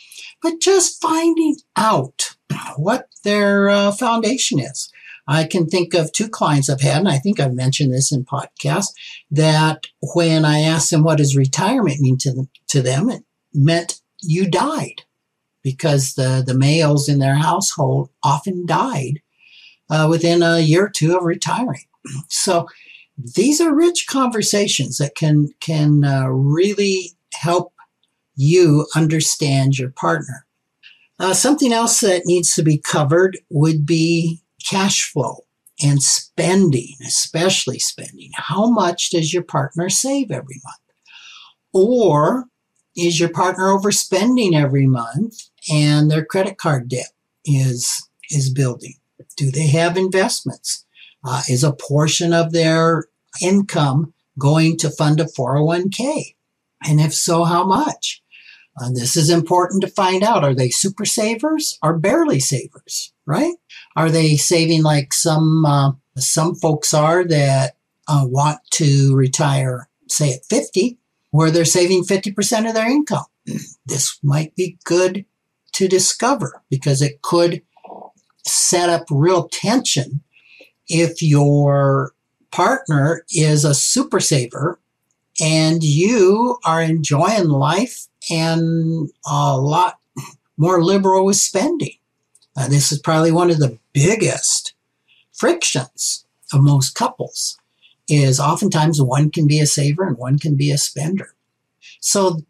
But 0.42 0.60
just 0.60 1.00
finding 1.00 1.56
out 1.76 2.36
what 2.76 3.08
their 3.24 3.70
uh, 3.70 3.92
foundation 3.92 4.60
is. 4.60 4.90
I 5.26 5.44
can 5.44 5.66
think 5.66 5.94
of 5.94 6.12
two 6.12 6.28
clients 6.28 6.68
I've 6.68 6.82
had, 6.82 6.98
and 6.98 7.08
I 7.08 7.16
think 7.16 7.40
I've 7.40 7.54
mentioned 7.54 7.92
this 7.92 8.12
in 8.12 8.26
podcasts, 8.26 8.92
that 9.30 9.86
when 10.14 10.44
I 10.44 10.60
asked 10.60 10.90
them 10.90 11.02
what 11.02 11.16
does 11.16 11.34
retirement 11.34 12.00
mean 12.00 12.18
to 12.18 12.32
them, 12.32 12.50
to 12.68 12.82
them, 12.82 13.08
it 13.08 13.24
meant 13.54 14.02
you 14.20 14.46
died 14.46 15.02
because 15.62 16.14
the, 16.14 16.44
the 16.46 16.52
males 16.54 17.08
in 17.08 17.20
their 17.20 17.36
household 17.36 18.10
often 18.22 18.66
died 18.66 19.22
uh, 19.88 20.06
within 20.10 20.42
a 20.42 20.58
year 20.58 20.84
or 20.84 20.90
two 20.90 21.16
of 21.16 21.24
retiring. 21.24 21.84
So 22.28 22.68
these 23.16 23.60
are 23.60 23.74
rich 23.74 24.06
conversations 24.08 24.98
that 24.98 25.14
can, 25.14 25.48
can 25.60 26.04
uh, 26.04 26.26
really 26.26 27.12
help 27.32 27.72
you 28.36 28.86
understand 28.94 29.78
your 29.78 29.90
partner. 29.90 30.46
Uh, 31.20 31.32
something 31.32 31.72
else 31.72 32.00
that 32.00 32.26
needs 32.26 32.54
to 32.54 32.62
be 32.62 32.78
covered 32.78 33.38
would 33.50 33.86
be 33.86 34.40
cash 34.64 35.10
flow 35.12 35.44
and 35.82 36.02
spending, 36.02 36.94
especially 37.06 37.78
spending. 37.78 38.30
How 38.34 38.70
much 38.70 39.10
does 39.10 39.32
your 39.32 39.42
partner 39.42 39.88
save 39.88 40.30
every 40.30 40.60
month? 40.64 40.80
Or 41.72 42.46
is 42.96 43.18
your 43.18 43.28
partner 43.28 43.64
overspending 43.64 44.54
every 44.54 44.86
month 44.86 45.34
and 45.70 46.10
their 46.10 46.24
credit 46.24 46.58
card 46.58 46.88
debt 46.88 47.12
is, 47.44 48.08
is 48.30 48.52
building? 48.52 48.94
Do 49.36 49.50
they 49.50 49.68
have 49.68 49.96
investments? 49.96 50.83
Uh, 51.24 51.42
is 51.48 51.64
a 51.64 51.72
portion 51.72 52.32
of 52.32 52.52
their 52.52 53.06
income 53.40 54.12
going 54.38 54.76
to 54.78 54.90
fund 54.90 55.20
a 55.20 55.24
401k? 55.24 56.34
And 56.86 57.00
if 57.00 57.14
so, 57.14 57.44
how 57.44 57.64
much? 57.64 58.22
Uh, 58.80 58.90
this 58.92 59.16
is 59.16 59.30
important 59.30 59.82
to 59.82 59.88
find 59.88 60.22
out. 60.22 60.44
Are 60.44 60.54
they 60.54 60.68
super 60.68 61.04
savers 61.04 61.78
or 61.82 61.96
barely 61.96 62.40
savers, 62.40 63.12
right? 63.24 63.54
Are 63.96 64.10
they 64.10 64.36
saving 64.36 64.82
like 64.82 65.14
some, 65.14 65.64
uh, 65.64 65.92
some 66.18 66.54
folks 66.56 66.92
are 66.92 67.24
that 67.24 67.76
uh, 68.08 68.24
want 68.26 68.58
to 68.72 69.14
retire, 69.14 69.88
say 70.08 70.34
at 70.34 70.44
50, 70.46 70.98
where 71.30 71.50
they're 71.50 71.64
saving 71.64 72.04
50% 72.04 72.68
of 72.68 72.74
their 72.74 72.90
income? 72.90 73.26
This 73.86 74.18
might 74.22 74.56
be 74.56 74.78
good 74.84 75.26
to 75.74 75.88
discover 75.88 76.62
because 76.70 77.02
it 77.02 77.20
could 77.20 77.60
set 78.46 78.88
up 78.88 79.04
real 79.10 79.46
tension 79.48 80.22
if 80.88 81.22
your 81.22 82.12
partner 82.50 83.24
is 83.30 83.64
a 83.64 83.74
super 83.74 84.20
saver 84.20 84.78
and 85.40 85.82
you 85.82 86.58
are 86.64 86.80
enjoying 86.80 87.48
life 87.48 88.06
and 88.30 89.10
a 89.26 89.58
lot 89.58 89.98
more 90.56 90.82
liberal 90.82 91.24
with 91.24 91.36
spending. 91.36 91.96
This 92.68 92.92
is 92.92 93.00
probably 93.00 93.32
one 93.32 93.50
of 93.50 93.58
the 93.58 93.78
biggest 93.92 94.74
frictions 95.32 96.24
of 96.52 96.62
most 96.62 96.94
couples 96.94 97.58
is 98.08 98.38
oftentimes 98.38 99.02
one 99.02 99.30
can 99.30 99.48
be 99.48 99.58
a 99.58 99.66
saver 99.66 100.06
and 100.06 100.16
one 100.16 100.38
can 100.38 100.54
be 100.54 100.70
a 100.70 100.78
spender. 100.78 101.34
So 102.00 102.42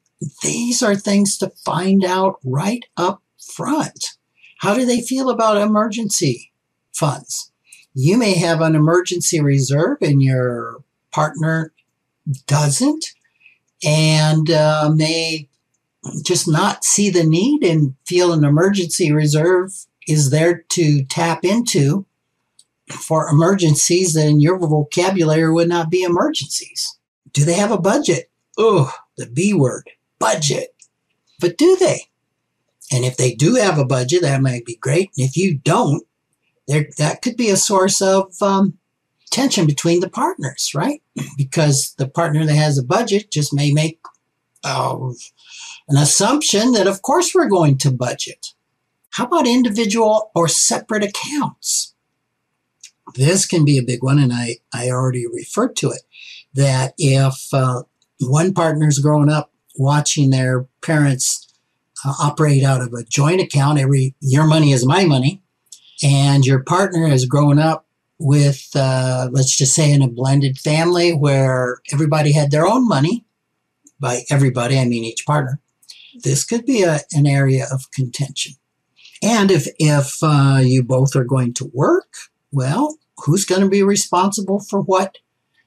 these 0.43 0.83
are 0.83 0.97
things 0.97 1.39
to 1.39 1.53
find 1.65 2.05
out 2.05 2.39
right 2.45 2.85
up 2.97 3.23
front. 3.57 4.17
How 4.59 4.75
do 4.75 4.85
they 4.85 5.01
feel 5.01 5.31
about 5.31 5.57
emergency 5.57 6.53
funds? 6.93 7.51
You 7.95 8.19
may 8.19 8.35
have 8.35 8.61
an 8.61 8.75
emergency 8.75 9.41
reserve 9.41 9.99
and 10.01 10.23
your 10.23 10.83
partner 11.13 11.73
doesn't 12.47 13.07
and 13.85 14.51
uh, 14.51 14.91
may 14.95 15.49
just 16.25 16.49
not 16.49 16.85
see 16.85 17.11
the 17.11 17.25
need 17.25 17.63
and 17.63 17.95
feel 18.05 18.33
an 18.33 18.45
emergency 18.45 19.13
reserve 19.13 19.73
is 20.07 20.31
there 20.31 20.65
to 20.71 21.05
tap 21.05 21.45
into 21.45 22.07
for 22.91 23.29
emergencies 23.29 24.13
that 24.15 24.27
in 24.27 24.41
your 24.41 24.59
vocabulary 24.59 25.51
would 25.51 25.69
not 25.69 25.91
be 25.91 26.03
emergencies. 26.03 26.99
Do 27.33 27.45
they 27.45 27.55
have 27.55 27.71
a 27.71 27.81
budget? 27.81 28.31
Oh, 28.59 28.93
the 29.17 29.27
B 29.27 29.55
word, 29.55 29.91
budget. 30.19 30.75
But 31.41 31.57
do 31.57 31.77
they? 31.77 32.09
And 32.93 33.05
if 33.05 33.17
they 33.17 33.35
do 33.35 33.55
have 33.55 33.79
a 33.79 33.85
budget, 33.85 34.23
that 34.23 34.43
might 34.43 34.65
be 34.65 34.77
great. 34.77 35.11
And 35.17 35.27
if 35.27 35.37
you 35.37 35.55
don't, 35.55 36.07
there 36.67 36.89
that 36.99 37.23
could 37.23 37.37
be 37.37 37.51
a 37.51 37.57
source 37.57 38.01
of 38.01 38.35
um, 38.43 38.79
tension 39.31 39.67
between 39.67 40.01
the 40.01 40.09
partners, 40.09 40.73
right? 40.75 41.03
Because 41.37 41.95
the 41.99 42.09
partner 42.09 42.45
that 42.45 42.55
has 42.55 42.79
a 42.79 42.85
budget 42.85 43.31
just 43.31 43.53
may 43.53 43.73
make 43.73 44.01
uh, 44.63 44.97
an 45.89 45.97
assumption 45.97 46.73
that, 46.73 46.87
of 46.87 47.03
course, 47.03 47.35
we're 47.35 47.49
going 47.49 47.77
to 47.79 47.91
budget. 47.91 48.55
How 49.11 49.27
about 49.27 49.47
individual 49.47 50.31
or 50.35 50.49
separate 50.49 51.05
accounts? 51.05 51.95
This 53.15 53.47
can 53.47 53.65
be 53.65 53.79
a 53.79 53.83
big 53.83 54.03
one, 54.03 54.19
and 54.19 54.33
I, 54.33 54.57
I 54.73 54.89
already 54.89 55.27
referred 55.27 55.77
to 55.77 55.91
it. 55.91 56.03
That 56.55 56.95
if 56.97 57.53
uh, 57.53 57.83
one 58.21 58.55
partner's 58.55 58.99
growing 58.99 59.29
up 59.29 59.53
watching 59.77 60.31
their 60.31 60.67
parents 60.83 61.53
uh, 62.05 62.15
operate 62.21 62.65
out 62.65 62.81
of 62.81 62.93
a 62.93 63.05
joint 63.05 63.41
account, 63.41 63.79
every 63.79 64.15
your 64.21 64.47
money 64.47 64.73
is 64.73 64.87
my 64.87 65.05
money, 65.05 65.44
and 66.03 66.45
your 66.45 66.63
partner 66.63 67.07
has 67.07 67.27
grown 67.27 67.59
up 67.59 67.87
with, 68.19 68.69
uh, 68.75 69.29
let's 69.33 69.57
just 69.57 69.75
say, 69.75 69.93
in 69.93 70.03
a 70.03 70.09
blended 70.09 70.59
family 70.59 71.13
where 71.13 71.81
everybody 71.93 72.33
had 72.33 72.51
their 72.51 72.67
own 72.67 72.87
money. 72.87 73.25
By 74.01 74.23
everybody, 74.31 74.79
I 74.79 74.85
mean 74.85 75.05
each 75.05 75.25
partner. 75.25 75.61
This 76.23 76.45
could 76.45 76.67
be 76.67 76.83
a, 76.83 77.01
an 77.13 77.27
area 77.27 77.67
of 77.73 77.91
contention. 77.93 78.55
And 79.23 79.51
if 79.51 79.67
if 79.79 80.19
uh, 80.23 80.61
you 80.63 80.83
both 80.83 81.17
are 81.17 81.25
going 81.25 81.55
to 81.55 81.71
work, 81.73 82.15
well, 82.53 82.99
who's 83.19 83.45
going 83.45 83.63
to 83.63 83.69
be 83.69 83.83
responsible 83.83 84.61
for 84.61 84.81
what 84.81 85.19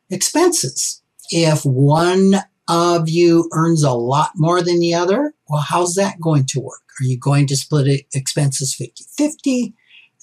expenses? 0.10 1.02
If 1.32 1.66
one 1.66 2.36
of 2.68 3.10
you 3.10 3.50
earns 3.54 3.84
a 3.84 3.92
lot 3.92 4.32
more 4.36 4.62
than 4.62 4.80
the 4.80 4.94
other, 4.94 5.34
well, 5.50 5.62
how's 5.62 5.96
that 5.96 6.22
going 6.22 6.46
to 6.48 6.60
work? 6.60 6.84
Are 7.00 7.06
you 7.06 7.18
going 7.18 7.48
to 7.48 7.56
split 7.56 8.06
expenses 8.14 8.76
50 8.76 9.06
50? 9.18 9.74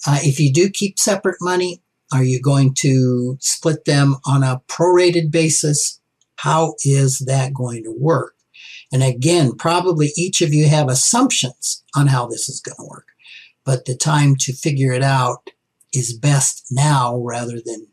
Uh, 0.07 0.19
if 0.21 0.39
you 0.39 0.51
do 0.51 0.69
keep 0.69 0.99
separate 0.99 1.37
money, 1.41 1.81
are 2.11 2.23
you 2.23 2.41
going 2.41 2.73
to 2.75 3.37
split 3.39 3.85
them 3.85 4.17
on 4.25 4.43
a 4.43 4.61
prorated 4.67 5.31
basis? 5.31 5.99
How 6.37 6.75
is 6.83 7.19
that 7.19 7.53
going 7.53 7.83
to 7.83 7.95
work? 7.97 8.35
And 8.91 9.03
again, 9.03 9.53
probably 9.57 10.11
each 10.15 10.41
of 10.41 10.53
you 10.53 10.67
have 10.67 10.89
assumptions 10.89 11.83
on 11.95 12.07
how 12.07 12.27
this 12.27 12.47
is 12.47 12.61
going 12.61 12.75
to 12.77 12.87
work, 12.89 13.07
but 13.65 13.85
the 13.85 13.95
time 13.95 14.35
to 14.41 14.53
figure 14.53 14.93
it 14.93 15.03
out 15.03 15.49
is 15.93 16.17
best 16.17 16.65
now 16.71 17.17
rather 17.17 17.59
than 17.65 17.87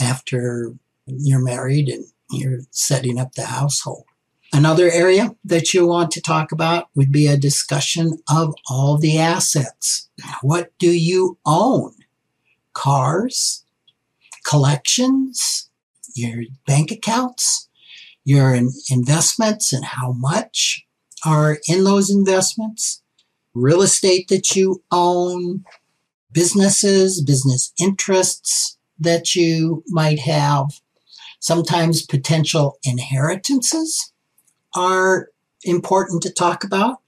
after 0.00 0.74
you're 1.06 1.44
married 1.44 1.88
and 1.88 2.04
you're 2.30 2.60
setting 2.70 3.18
up 3.18 3.32
the 3.32 3.46
household. 3.46 4.04
Another 4.52 4.90
area 4.90 5.36
that 5.44 5.72
you 5.72 5.86
want 5.86 6.10
to 6.10 6.20
talk 6.20 6.50
about 6.50 6.88
would 6.96 7.12
be 7.12 7.28
a 7.28 7.36
discussion 7.36 8.18
of 8.28 8.52
all 8.68 8.98
the 8.98 9.16
assets. 9.16 10.10
What 10.42 10.76
do 10.78 10.90
you 10.90 11.38
own? 11.46 11.94
Cars, 12.72 13.64
collections, 14.44 15.70
your 16.16 16.42
bank 16.66 16.90
accounts, 16.90 17.68
your 18.24 18.58
investments 18.90 19.72
and 19.72 19.84
how 19.84 20.12
much 20.12 20.84
are 21.24 21.58
in 21.68 21.84
those 21.84 22.10
investments, 22.10 23.02
real 23.54 23.82
estate 23.82 24.28
that 24.28 24.56
you 24.56 24.82
own, 24.90 25.64
businesses, 26.32 27.22
business 27.22 27.72
interests 27.78 28.78
that 28.98 29.36
you 29.36 29.84
might 29.88 30.18
have, 30.18 30.66
sometimes 31.38 32.04
potential 32.04 32.78
inheritances 32.82 34.12
are 34.74 35.28
important 35.64 36.22
to 36.22 36.32
talk 36.32 36.64
about, 36.64 36.98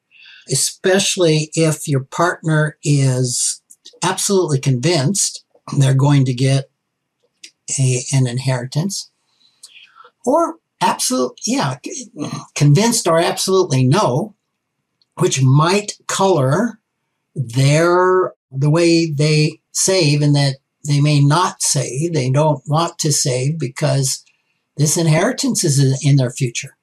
especially 0.50 1.50
if 1.54 1.88
your 1.88 2.04
partner 2.04 2.78
is 2.82 3.62
absolutely 4.02 4.58
convinced 4.58 5.44
they're 5.78 5.94
going 5.94 6.24
to 6.24 6.34
get 6.34 6.70
a, 7.78 8.02
an 8.12 8.26
inheritance. 8.26 9.10
Or 10.24 10.56
absolute, 10.80 11.32
yeah, 11.46 11.76
convinced 12.54 13.06
or 13.06 13.18
absolutely 13.18 13.84
no, 13.84 14.34
which 15.18 15.42
might 15.42 15.98
color 16.06 16.80
their 17.34 18.34
the 18.50 18.70
way 18.70 19.10
they 19.10 19.60
save 19.72 20.20
and 20.20 20.34
that 20.36 20.56
they 20.86 21.00
may 21.00 21.20
not 21.20 21.62
save. 21.62 22.12
They 22.12 22.30
don't 22.30 22.62
want 22.66 22.98
to 22.98 23.12
save 23.12 23.58
because 23.58 24.24
this 24.76 24.96
inheritance 24.96 25.64
is 25.64 26.04
in 26.04 26.16
their 26.16 26.30
future. 26.30 26.76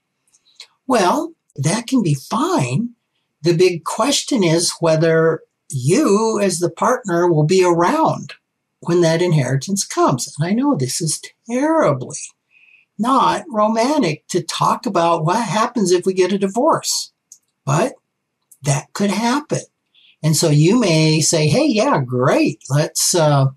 Well, 0.89 1.35
that 1.55 1.85
can 1.85 2.01
be 2.01 2.15
fine. 2.15 2.95
The 3.43 3.55
big 3.55 3.83
question 3.83 4.43
is 4.43 4.73
whether 4.79 5.43
you, 5.69 6.39
as 6.41 6.57
the 6.57 6.71
partner, 6.71 7.31
will 7.31 7.45
be 7.45 7.63
around 7.63 8.33
when 8.79 9.01
that 9.01 9.21
inheritance 9.21 9.85
comes. 9.85 10.33
And 10.39 10.47
I 10.47 10.53
know 10.53 10.75
this 10.75 10.99
is 10.99 11.21
terribly 11.47 12.17
not 12.97 13.45
romantic 13.51 14.27
to 14.29 14.41
talk 14.41 14.87
about 14.87 15.23
what 15.23 15.47
happens 15.47 15.91
if 15.91 16.07
we 16.07 16.13
get 16.13 16.33
a 16.33 16.39
divorce, 16.39 17.13
but 17.65 17.93
that 18.63 18.91
could 18.93 19.11
happen. 19.11 19.61
And 20.23 20.35
so 20.35 20.49
you 20.49 20.79
may 20.79 21.21
say, 21.21 21.47
hey, 21.49 21.67
yeah, 21.67 22.01
great. 22.03 22.63
Let's, 22.67 23.13
uh, 23.13 23.49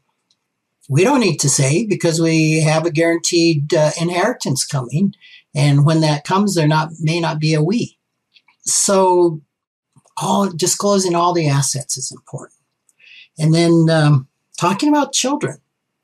we 0.91 1.03
don't 1.03 1.21
need 1.21 1.39
to 1.39 1.49
save 1.49 1.89
because 1.89 2.21
we 2.21 2.61
have 2.61 2.85
a 2.85 2.91
guaranteed 2.91 3.73
uh, 3.73 3.93
inheritance 3.99 4.67
coming. 4.67 5.15
And 5.55 5.85
when 5.85 6.01
that 6.01 6.25
comes, 6.25 6.55
there 6.55 6.69
not 6.69 6.91
may 7.01 7.21
not 7.21 7.39
be 7.39 7.55
a 7.55 7.63
we. 7.63 7.99
So, 8.65 9.41
all 10.17 10.51
disclosing 10.51 11.15
all 11.15 11.33
the 11.33 11.49
assets 11.49 11.97
is 11.97 12.13
important. 12.13 12.59
And 13.39 13.55
then 13.55 13.89
um, 13.91 14.29
talking 14.59 14.89
about 14.89 15.13
children 15.13 15.59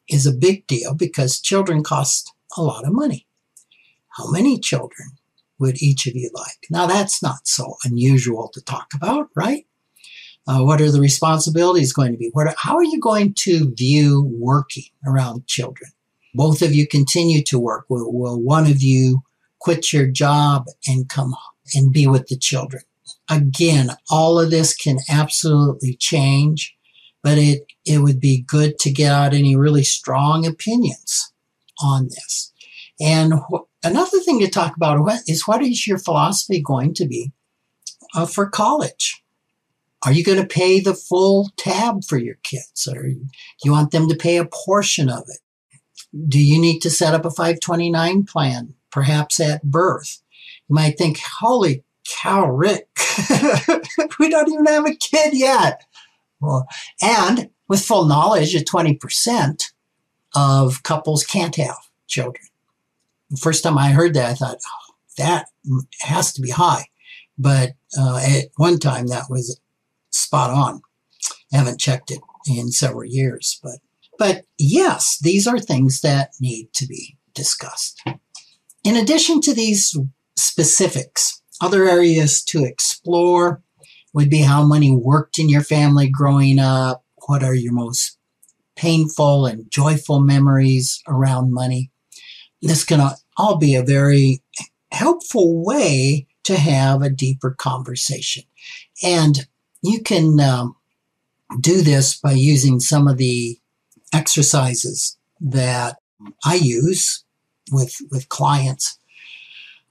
is 0.09 0.27
a 0.27 0.33
big 0.33 0.67
deal 0.67 0.95
because 0.95 1.41
children 1.41 1.83
cost 1.85 2.33
a 2.57 2.63
lot 2.63 2.87
of 2.87 2.93
money. 2.93 3.27
How 4.17 4.31
many 4.31 4.59
children 4.59 5.11
would 5.59 5.83
each 5.83 6.07
of 6.07 6.15
you 6.15 6.31
like? 6.35 6.67
Now, 6.71 6.87
that's 6.87 7.23
not 7.23 7.47
so 7.47 7.77
unusual 7.85 8.51
to 8.55 8.63
talk 8.63 8.89
about, 8.95 9.29
right? 9.37 9.67
Uh, 10.47 10.65
what 10.65 10.81
are 10.81 10.91
the 10.91 11.01
responsibilities 11.01 11.93
going 11.93 12.13
to 12.13 12.19
be? 12.19 12.31
What, 12.33 12.55
how 12.57 12.77
are 12.77 12.85
you 12.85 12.99
going 12.99 13.35
to 13.41 13.73
view 13.75 14.29
working 14.41 14.85
around 15.07 15.47
children? 15.47 15.91
Both 16.35 16.63
of 16.63 16.75
you 16.75 16.87
continue 16.87 17.43
to 17.45 17.59
work. 17.59 17.85
Will, 17.89 18.11
will 18.13 18.41
one 18.41 18.67
of 18.67 18.83
you 18.83 19.23
quit 19.61 19.93
your 19.93 20.07
job 20.07 20.67
and 20.87 21.09
come 21.09 21.35
and 21.75 21.93
be 21.93 22.07
with 22.07 22.29
the 22.29 22.37
children. 22.37 22.83
Again, 23.31 23.91
all 24.11 24.39
of 24.39 24.51
this 24.51 24.75
can 24.75 24.99
absolutely 25.09 25.95
change, 25.97 26.75
but 27.23 27.39
it, 27.39 27.67
it 27.85 27.99
would 27.99 28.21
be 28.21 28.45
good 28.47 28.79
to 28.81 28.91
get 28.91 29.13
out 29.13 29.35
any 29.35 29.57
really 29.57 29.85
strong 29.85 30.47
opinions 30.47 31.33
on 31.83 32.05
this. 32.05 32.53
And 33.01 33.35
wh- 33.35 33.67
another 33.85 34.21
thing 34.21 34.41
to 34.41 34.49
talk 34.49 34.77
about 34.77 34.99
is 35.27 35.47
what 35.47 35.63
is 35.63 35.87
your 35.87 35.99
philosophy 35.99 36.61
going 36.61 36.95
to 36.95 37.07
be 37.07 37.33
uh, 38.15 38.27
for 38.27 38.49
college? 38.49 39.23
Are 40.05 40.13
you 40.13 40.25
going 40.25 40.41
to 40.41 40.47
pay 40.47 40.81
the 40.81 40.95
full 40.95 41.51
tab 41.57 42.05
for 42.05 42.19
your 42.19 42.37
kids 42.45 42.87
or 42.87 43.03
do 43.03 43.19
you 43.65 43.73
want 43.73 43.91
them 43.91 44.09
to 44.09 44.15
pay 44.15 44.37
a 44.37 44.47
portion 44.47 45.09
of 45.09 45.25
it? 45.27 45.41
Do 46.29 46.41
you 46.41 46.61
need 46.61 46.81
to 46.81 46.91
set 46.91 47.15
up 47.15 47.25
a 47.25 47.31
529 47.31 48.25
plan 48.25 48.75
perhaps 48.91 49.41
at 49.41 49.63
birth. 49.63 50.23
You 50.69 50.75
might 50.75 50.99
think, 50.99 51.21
holy 51.41 51.85
cow, 52.09 52.51
Rick, 52.51 52.89
we 54.19 54.31
don't 54.31 54.51
even 54.51 54.67
have 54.67 54.87
a 54.87 54.95
kid 54.95 55.35
yet. 55.35 55.83
Well, 56.41 56.67
and 57.03 57.51
with 57.69 57.85
full 57.85 58.07
knowledge 58.07 58.55
that 58.55 58.67
20% 58.67 59.63
of 60.35 60.83
couples 60.83 61.25
can't 61.25 61.57
have 61.57 61.77
children. 62.07 62.45
The 63.31 63.37
first 63.37 63.63
time 63.63 63.77
I 63.77 63.91
heard 63.91 64.15
that, 64.15 64.31
I 64.31 64.35
thought, 64.35 64.59
oh, 64.67 64.95
that 65.19 65.47
has 66.01 66.33
to 66.35 66.41
be 66.41 66.51
high. 66.51 66.87
But 67.37 67.75
uh, 67.99 68.19
at 68.19 68.47
one 68.57 68.79
time, 68.79 69.09
that 69.09 69.27
was 69.29 69.61
spot 70.11 70.51
on. 70.51 70.81
I 71.53 71.59
haven't 71.59 71.81
checked 71.81 72.11
it 72.11 72.21
in 72.49 72.71
several 72.73 73.05
years, 73.05 73.61
but 73.63 73.79
but 74.19 74.45
yes, 74.59 75.19
these 75.23 75.47
are 75.47 75.61
things 75.61 76.01
that 76.01 76.33
need 76.41 76.73
to 76.75 76.87
be 76.87 77.17
discussed. 77.35 78.03
In 78.89 78.97
addition 78.97 79.43
to 79.43 79.53
these 79.53 79.95
specifics, 80.35 81.43
other 81.61 81.87
areas 81.87 82.43
to 82.45 82.65
explore 82.65 83.63
would 84.15 84.31
be 84.31 84.41
how 84.41 84.65
money 84.65 84.91
worked 84.91 85.39
in 85.39 85.51
your 85.51 85.61
family 85.61 86.09
growing 86.09 86.59
up. 86.59 87.05
What 87.27 87.45
are 87.45 87.55
your 87.55 87.75
most 87.75 88.17
painful 88.77 89.45
and 89.45 89.71
joyful 89.71 90.21
memories 90.21 91.03
around 91.07 91.53
money? 91.53 91.91
This 92.63 92.83
can 92.83 93.07
all 93.37 93.59
be 93.59 93.75
a 93.75 93.85
very 93.85 94.43
helpful 94.91 95.63
way 95.63 96.27
to 96.45 96.57
have 96.57 97.03
a 97.03 97.11
deeper 97.11 97.51
conversation. 97.51 98.45
And 99.03 99.47
you 99.83 100.01
can 100.01 100.41
um, 100.41 100.77
do 101.61 101.83
this 101.83 102.19
by 102.19 102.33
using 102.33 102.81
some 102.81 103.07
of 103.07 103.19
the 103.19 103.59
exercises 104.15 105.19
that 105.43 105.99
I 106.43 106.55
use 106.55 107.23
with 107.71 107.97
with 108.11 108.29
clients. 108.29 108.99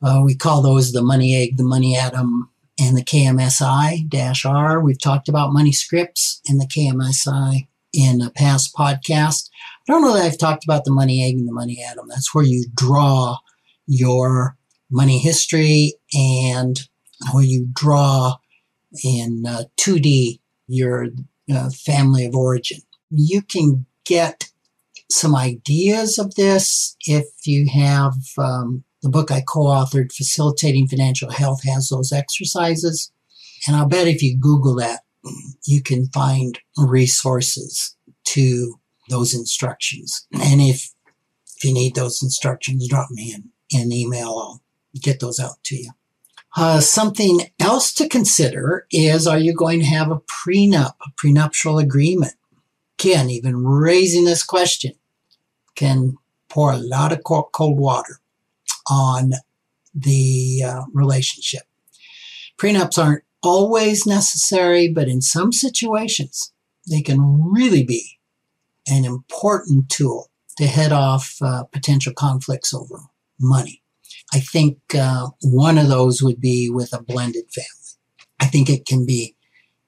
Uh, 0.01 0.21
we 0.23 0.35
call 0.35 0.61
those 0.61 0.91
the 0.91 1.01
money 1.01 1.35
egg, 1.35 1.57
the 1.57 1.63
money 1.63 1.95
atom, 1.95 2.49
and 2.79 2.95
the 2.95 3.03
KMSI 3.03 4.07
dash 4.09 4.45
R. 4.45 4.79
We've 4.79 5.01
talked 5.01 5.27
about 5.27 5.53
money 5.53 5.71
scripts 5.71 6.41
and 6.47 6.59
the 6.59 6.67
KMSI 6.67 7.67
in 7.93 8.21
a 8.21 8.29
past 8.29 8.75
podcast. 8.75 9.49
I 9.87 9.91
don't 9.91 10.01
know 10.01 10.13
that 10.13 10.25
I've 10.25 10.37
talked 10.37 10.63
about 10.63 10.85
the 10.85 10.91
money 10.91 11.23
egg 11.23 11.35
and 11.35 11.47
the 11.47 11.53
money 11.53 11.83
atom. 11.83 12.07
That's 12.09 12.33
where 12.35 12.43
you 12.43 12.65
draw 12.75 13.37
your 13.87 14.55
money 14.91 15.17
history 15.17 15.93
and 16.13 16.79
where 17.31 17.43
you 17.43 17.67
draw 17.73 18.35
in 19.03 19.45
uh, 19.47 19.63
2D 19.77 20.39
your 20.67 21.07
uh, 21.53 21.69
family 21.69 22.25
of 22.25 22.35
origin. 22.35 22.79
You 23.09 23.41
can 23.41 23.85
get 24.05 24.49
some 25.09 25.35
ideas 25.35 26.17
of 26.17 26.35
this 26.35 26.95
if 27.05 27.25
you 27.45 27.67
have 27.73 28.13
um, 28.37 28.83
the 29.01 29.09
book 29.09 29.31
I 29.31 29.43
co-authored, 29.47 30.11
Facilitating 30.11 30.87
Financial 30.87 31.31
Health, 31.31 31.63
has 31.63 31.89
those 31.89 32.11
exercises. 32.11 33.11
And 33.65 33.75
I'll 33.75 33.87
bet 33.87 34.07
if 34.07 34.21
you 34.21 34.37
Google 34.37 34.75
that, 34.75 35.01
you 35.65 35.81
can 35.81 36.07
find 36.07 36.59
resources 36.77 37.95
to 38.25 38.79
those 39.09 39.33
instructions. 39.33 40.27
And 40.33 40.61
if 40.61 40.91
if 41.55 41.63
you 41.63 41.73
need 41.73 41.95
those 41.95 42.21
instructions, 42.21 42.87
drop 42.87 43.09
me 43.09 43.33
an, 43.33 43.49
an 43.73 43.91
email. 43.91 44.29
I'll 44.29 44.61
get 45.01 45.19
those 45.19 45.39
out 45.39 45.63
to 45.65 45.75
you. 45.75 45.91
Uh, 46.55 46.79
something 46.79 47.41
else 47.59 47.93
to 47.93 48.07
consider 48.07 48.85
is 48.91 49.25
are 49.27 49.39
you 49.39 49.53
going 49.53 49.79
to 49.79 49.85
have 49.85 50.11
a 50.11 50.21
prenup, 50.21 50.93
a 51.05 51.11
prenuptial 51.17 51.79
agreement? 51.79 52.33
Again, 52.99 53.29
even 53.29 53.63
raising 53.63 54.25
this 54.25 54.43
question 54.43 54.93
can 55.75 56.15
pour 56.49 56.71
a 56.71 56.77
lot 56.77 57.11
of 57.11 57.23
cold 57.23 57.79
water 57.79 58.19
on 58.89 59.33
the 59.93 60.63
uh, 60.65 60.81
relationship. 60.93 61.63
Prenups 62.57 62.97
aren't 62.97 63.23
always 63.43 64.07
necessary, 64.07 64.91
but 64.91 65.07
in 65.07 65.21
some 65.21 65.51
situations, 65.51 66.51
they 66.89 67.01
can 67.01 67.51
really 67.51 67.83
be 67.83 68.19
an 68.87 69.05
important 69.05 69.89
tool 69.89 70.31
to 70.57 70.65
head 70.65 70.91
off 70.91 71.35
uh, 71.41 71.63
potential 71.65 72.13
conflicts 72.13 72.73
over 72.73 72.99
money. 73.39 73.83
I 74.33 74.39
think 74.39 74.79
uh, 74.95 75.27
one 75.41 75.77
of 75.77 75.87
those 75.87 76.23
would 76.23 76.41
be 76.41 76.69
with 76.69 76.93
a 76.93 77.01
blended 77.01 77.45
family. 77.53 77.69
I 78.39 78.47
think 78.47 78.69
it 78.69 78.85
can 78.85 79.05
be 79.05 79.35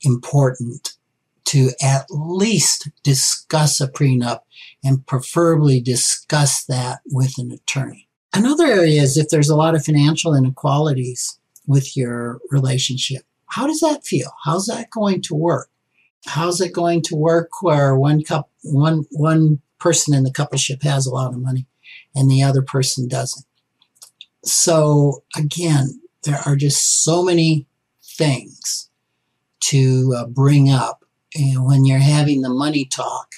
important 0.04 0.99
to 1.46 1.72
at 1.82 2.06
least 2.10 2.90
discuss 3.04 3.82
a 3.82 3.88
prenup 3.88 4.42
and 4.84 5.06
preferably 5.06 5.82
discuss 5.82 6.64
that 6.66 7.00
with 7.12 7.34
an 7.38 7.52
attorney. 7.52 8.08
Another 8.34 8.66
area 8.66 9.02
is 9.02 9.18
if 9.18 9.30
there's 9.30 9.50
a 9.50 9.56
lot 9.56 9.76
of 9.76 9.84
financial 9.84 10.36
inequalities 10.36 11.40
with 11.68 11.98
your 11.98 12.40
relationship. 12.52 13.24
How 13.48 13.66
does 13.66 13.80
that 13.80 14.06
feel? 14.06 14.32
How's 14.46 14.68
that 14.68 14.92
going 14.92 15.22
to 15.24 15.36
work? 15.36 15.70
How's 16.26 16.62
it 16.62 16.74
going 16.74 17.02
to 17.04 17.16
work 17.16 17.50
where 17.62 17.96
one 17.96 18.24
cup, 18.24 18.50
one, 18.64 19.06
one 19.12 19.62
person 19.80 20.14
in 20.14 20.24
the 20.24 20.32
coupleship 20.32 20.84
has 20.84 21.06
a 21.06 21.12
lot 21.12 21.34
of 21.34 21.42
money 21.42 21.66
and 22.14 22.30
the 22.30 22.44
other 22.44 22.62
person 22.62 23.08
doesn't? 23.08 23.46
So 24.44 25.24
again, 25.36 26.02
there 26.24 26.40
are 26.46 26.56
just 26.56 27.04
so 27.04 27.24
many 27.24 27.66
things 28.04 28.90
to 29.62 30.14
uh, 30.16 30.26
bring 30.26 30.70
up 30.70 30.99
and 31.36 31.66
when 31.66 31.86
you're 31.86 32.00
having 32.00 32.42
the 32.42 32.50
money 32.50 32.86
talk, 32.86 33.36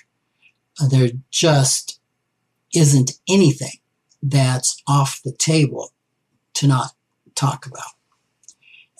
uh, 0.80 0.88
there 0.88 1.10
just 1.30 2.00
isn't 2.74 3.12
anything 3.28 3.80
that's 4.24 4.82
off 4.88 5.22
the 5.24 5.34
table 5.34 5.92
to 6.54 6.68
not 6.68 6.92
talk 7.36 7.66
about. 7.66 7.92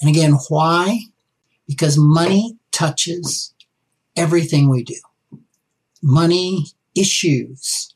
And 0.02 0.10
again, 0.10 0.34
why? 0.50 1.00
Because 1.68 1.98
money 1.98 2.58
touches 2.72 3.54
everything 4.16 4.70
we 4.70 4.84
do. 4.84 4.96
Money 6.02 6.66
issues 6.96 7.94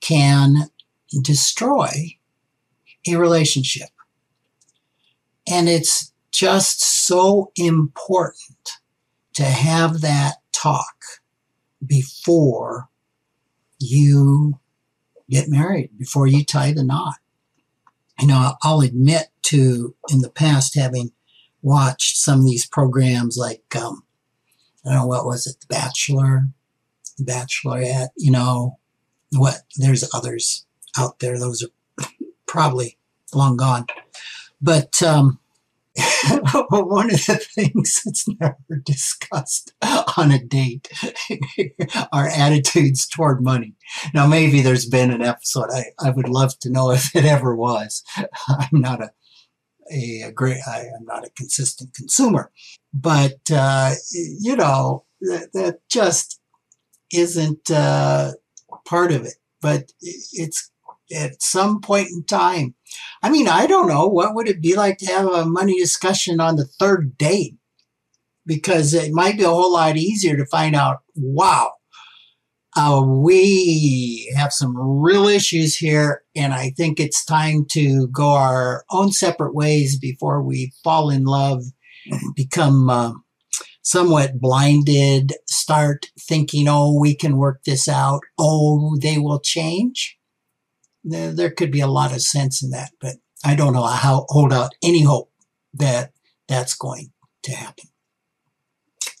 can 0.00 0.68
destroy 1.22 2.16
a 3.08 3.16
relationship. 3.16 3.88
And 5.48 5.68
it's 5.68 6.12
just 6.30 7.06
so 7.06 7.50
important 7.56 8.78
to 9.36 9.44
have 9.44 10.00
that 10.00 10.36
talk 10.52 10.96
before 11.84 12.88
you 13.78 14.58
get 15.28 15.48
married, 15.48 15.90
before 15.98 16.26
you 16.26 16.42
tie 16.42 16.72
the 16.72 16.82
knot. 16.82 17.16
You 18.18 18.28
know, 18.28 18.54
I'll 18.62 18.80
admit 18.80 19.26
to 19.44 19.94
in 20.08 20.22
the 20.22 20.30
past 20.30 20.74
having 20.74 21.12
watched 21.60 22.16
some 22.16 22.40
of 22.40 22.46
these 22.46 22.66
programs 22.66 23.36
like, 23.36 23.62
um, 23.76 24.04
I 24.86 24.94
don't 24.94 25.00
know, 25.00 25.06
what 25.06 25.26
was 25.26 25.46
it, 25.46 25.60
The 25.60 25.66
Bachelor, 25.66 26.46
The 27.18 27.24
Bachelorette, 27.24 28.08
you 28.16 28.30
know, 28.30 28.78
what, 29.32 29.64
there's 29.76 30.08
others 30.14 30.64
out 30.96 31.18
there. 31.18 31.38
Those 31.38 31.62
are 31.62 32.06
probably 32.46 32.96
long 33.34 33.58
gone. 33.58 33.84
But, 34.62 35.02
um, 35.02 35.40
one 36.70 37.06
of 37.06 37.24
the 37.26 37.40
things 37.54 38.02
that's 38.04 38.26
never 38.40 38.82
discussed 38.84 39.72
on 40.16 40.30
a 40.30 40.42
date 40.42 40.90
are 42.12 42.28
attitudes 42.28 43.06
toward 43.06 43.42
money. 43.42 43.74
Now, 44.12 44.26
maybe 44.26 44.60
there's 44.60 44.86
been 44.86 45.10
an 45.10 45.22
episode. 45.22 45.68
I, 45.72 45.84
I 45.98 46.10
would 46.10 46.28
love 46.28 46.58
to 46.60 46.70
know 46.70 46.90
if 46.90 47.14
it 47.14 47.24
ever 47.24 47.56
was. 47.56 48.02
I'm 48.48 48.80
not 48.80 49.00
a, 49.00 49.10
a, 49.90 50.22
a 50.26 50.32
great, 50.32 50.58
I, 50.66 50.80
am 50.80 51.04
not 51.04 51.26
a 51.26 51.30
consistent 51.30 51.94
consumer, 51.94 52.50
but, 52.92 53.38
uh, 53.50 53.92
you 54.12 54.56
know, 54.56 55.04
that, 55.20 55.50
that 55.54 55.78
just 55.88 56.40
isn't, 57.12 57.70
uh, 57.70 58.32
part 58.84 59.12
of 59.12 59.24
it, 59.24 59.34
but 59.60 59.92
it's 60.00 60.70
at 61.14 61.42
some 61.42 61.80
point 61.80 62.08
in 62.10 62.24
time. 62.24 62.74
I 63.22 63.30
mean, 63.30 63.48
I 63.48 63.66
don't 63.66 63.88
know. 63.88 64.06
What 64.06 64.34
would 64.34 64.48
it 64.48 64.60
be 64.60 64.74
like 64.76 64.98
to 64.98 65.06
have 65.06 65.26
a 65.26 65.44
money 65.44 65.78
discussion 65.78 66.40
on 66.40 66.56
the 66.56 66.66
third 66.66 67.16
date? 67.18 67.56
Because 68.44 68.94
it 68.94 69.12
might 69.12 69.36
be 69.36 69.42
a 69.42 69.48
whole 69.48 69.72
lot 69.72 69.96
easier 69.96 70.36
to 70.36 70.46
find 70.46 70.76
out, 70.76 70.98
wow, 71.16 71.72
uh, 72.76 73.02
we 73.04 74.32
have 74.36 74.52
some 74.52 74.76
real 74.76 75.26
issues 75.26 75.74
here, 75.76 76.22
and 76.36 76.52
I 76.52 76.70
think 76.76 77.00
it's 77.00 77.24
time 77.24 77.64
to 77.70 78.06
go 78.08 78.28
our 78.28 78.84
own 78.90 79.12
separate 79.12 79.54
ways 79.54 79.98
before 79.98 80.42
we 80.42 80.74
fall 80.84 81.10
in 81.10 81.24
love, 81.24 81.64
become 82.34 82.90
uh, 82.90 83.12
somewhat 83.82 84.40
blinded, 84.40 85.32
start 85.48 86.06
thinking, 86.20 86.68
oh, 86.68 86.96
we 87.00 87.14
can 87.16 87.38
work 87.38 87.64
this 87.64 87.88
out. 87.88 88.20
Oh, 88.38 88.96
they 89.00 89.18
will 89.18 89.40
change 89.40 90.18
there, 91.06 91.50
could 91.50 91.70
be 91.70 91.80
a 91.80 91.86
lot 91.86 92.12
of 92.12 92.20
sense 92.20 92.62
in 92.62 92.70
that, 92.70 92.90
but 93.00 93.16
I 93.44 93.54
don't 93.54 93.72
know 93.72 93.84
how 93.84 94.26
hold 94.28 94.52
out 94.52 94.74
any 94.82 95.04
hope 95.04 95.30
that 95.74 96.12
that's 96.48 96.74
going 96.74 97.12
to 97.44 97.52
happen. 97.52 97.88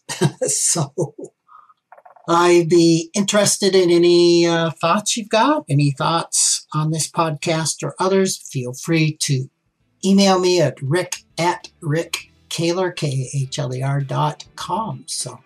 so 0.48 0.92
I'd 2.28 2.68
be 2.68 3.10
interested 3.14 3.76
in 3.76 3.90
any 3.90 4.46
uh, 4.46 4.70
thoughts 4.70 5.16
you've 5.16 5.28
got, 5.28 5.64
any 5.68 5.92
thoughts 5.92 6.66
on 6.74 6.90
this 6.90 7.10
podcast 7.10 7.82
or 7.82 7.94
others. 8.00 8.36
Feel 8.50 8.72
free 8.72 9.16
to 9.22 9.48
email 10.04 10.40
me 10.40 10.60
at 10.60 10.80
rick 10.82 11.18
at 11.38 11.70
rickkahler, 11.82 12.94
K-A-H-L-E-R 12.96 14.00
dot 14.00 14.44
com. 14.56 15.04
So 15.06 15.38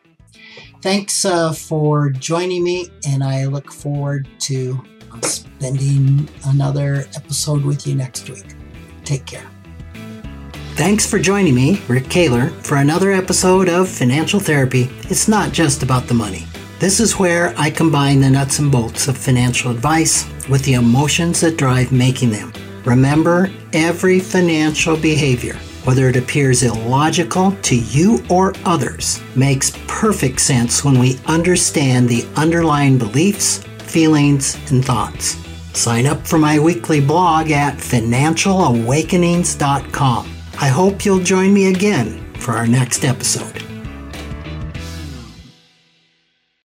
thanks 0.80 1.24
uh, 1.24 1.52
for 1.52 2.10
joining 2.10 2.64
me, 2.64 2.88
and 3.06 3.22
I 3.22 3.44
look 3.44 3.70
forward 3.72 4.26
to 4.40 4.82
uh, 5.12 5.20
spending 5.22 6.28
another 6.46 7.06
episode 7.16 7.64
with 7.64 7.86
you 7.86 7.94
next 7.94 8.28
week. 8.28 8.54
Take 9.04 9.26
care. 9.26 9.48
Thanks 10.74 11.04
for 11.04 11.18
joining 11.18 11.54
me, 11.54 11.82
Rick 11.88 12.04
Kahler, 12.04 12.50
for 12.64 12.76
another 12.76 13.12
episode 13.12 13.68
of 13.68 13.88
Financial 13.88 14.40
Therapy. 14.40 14.88
It's 15.02 15.28
not 15.28 15.52
just 15.52 15.82
about 15.82 16.06
the 16.06 16.14
money. 16.14 16.46
This 16.78 17.00
is 17.00 17.18
where 17.18 17.52
I 17.58 17.68
combine 17.68 18.20
the 18.20 18.30
nuts 18.30 18.58
and 18.58 18.72
bolts 18.72 19.06
of 19.06 19.18
financial 19.18 19.70
advice 19.70 20.26
with 20.48 20.64
the 20.64 20.74
emotions 20.74 21.40
that 21.42 21.58
drive 21.58 21.92
making 21.92 22.30
them. 22.30 22.52
Remember, 22.86 23.50
every 23.74 24.18
financial 24.18 24.96
behavior, 24.96 25.56
whether 25.84 26.08
it 26.08 26.16
appears 26.16 26.62
illogical 26.62 27.52
to 27.62 27.76
you 27.76 28.24
or 28.30 28.54
others, 28.64 29.20
makes 29.36 29.76
perfect 29.86 30.40
sense 30.40 30.82
when 30.82 30.98
we 30.98 31.20
understand 31.26 32.08
the 32.08 32.26
underlying 32.36 32.96
beliefs, 32.96 33.62
feelings, 33.90 34.56
and 34.70 34.84
thoughts. 34.84 35.36
Sign 35.74 36.06
up 36.06 36.26
for 36.26 36.38
my 36.38 36.58
weekly 36.58 37.00
blog 37.00 37.50
at 37.50 37.76
financialawakenings.com. 37.76 40.36
I 40.60 40.68
hope 40.68 41.04
you'll 41.04 41.20
join 41.20 41.54
me 41.54 41.72
again 41.72 42.34
for 42.34 42.52
our 42.52 42.66
next 42.66 43.04
episode. 43.04 43.69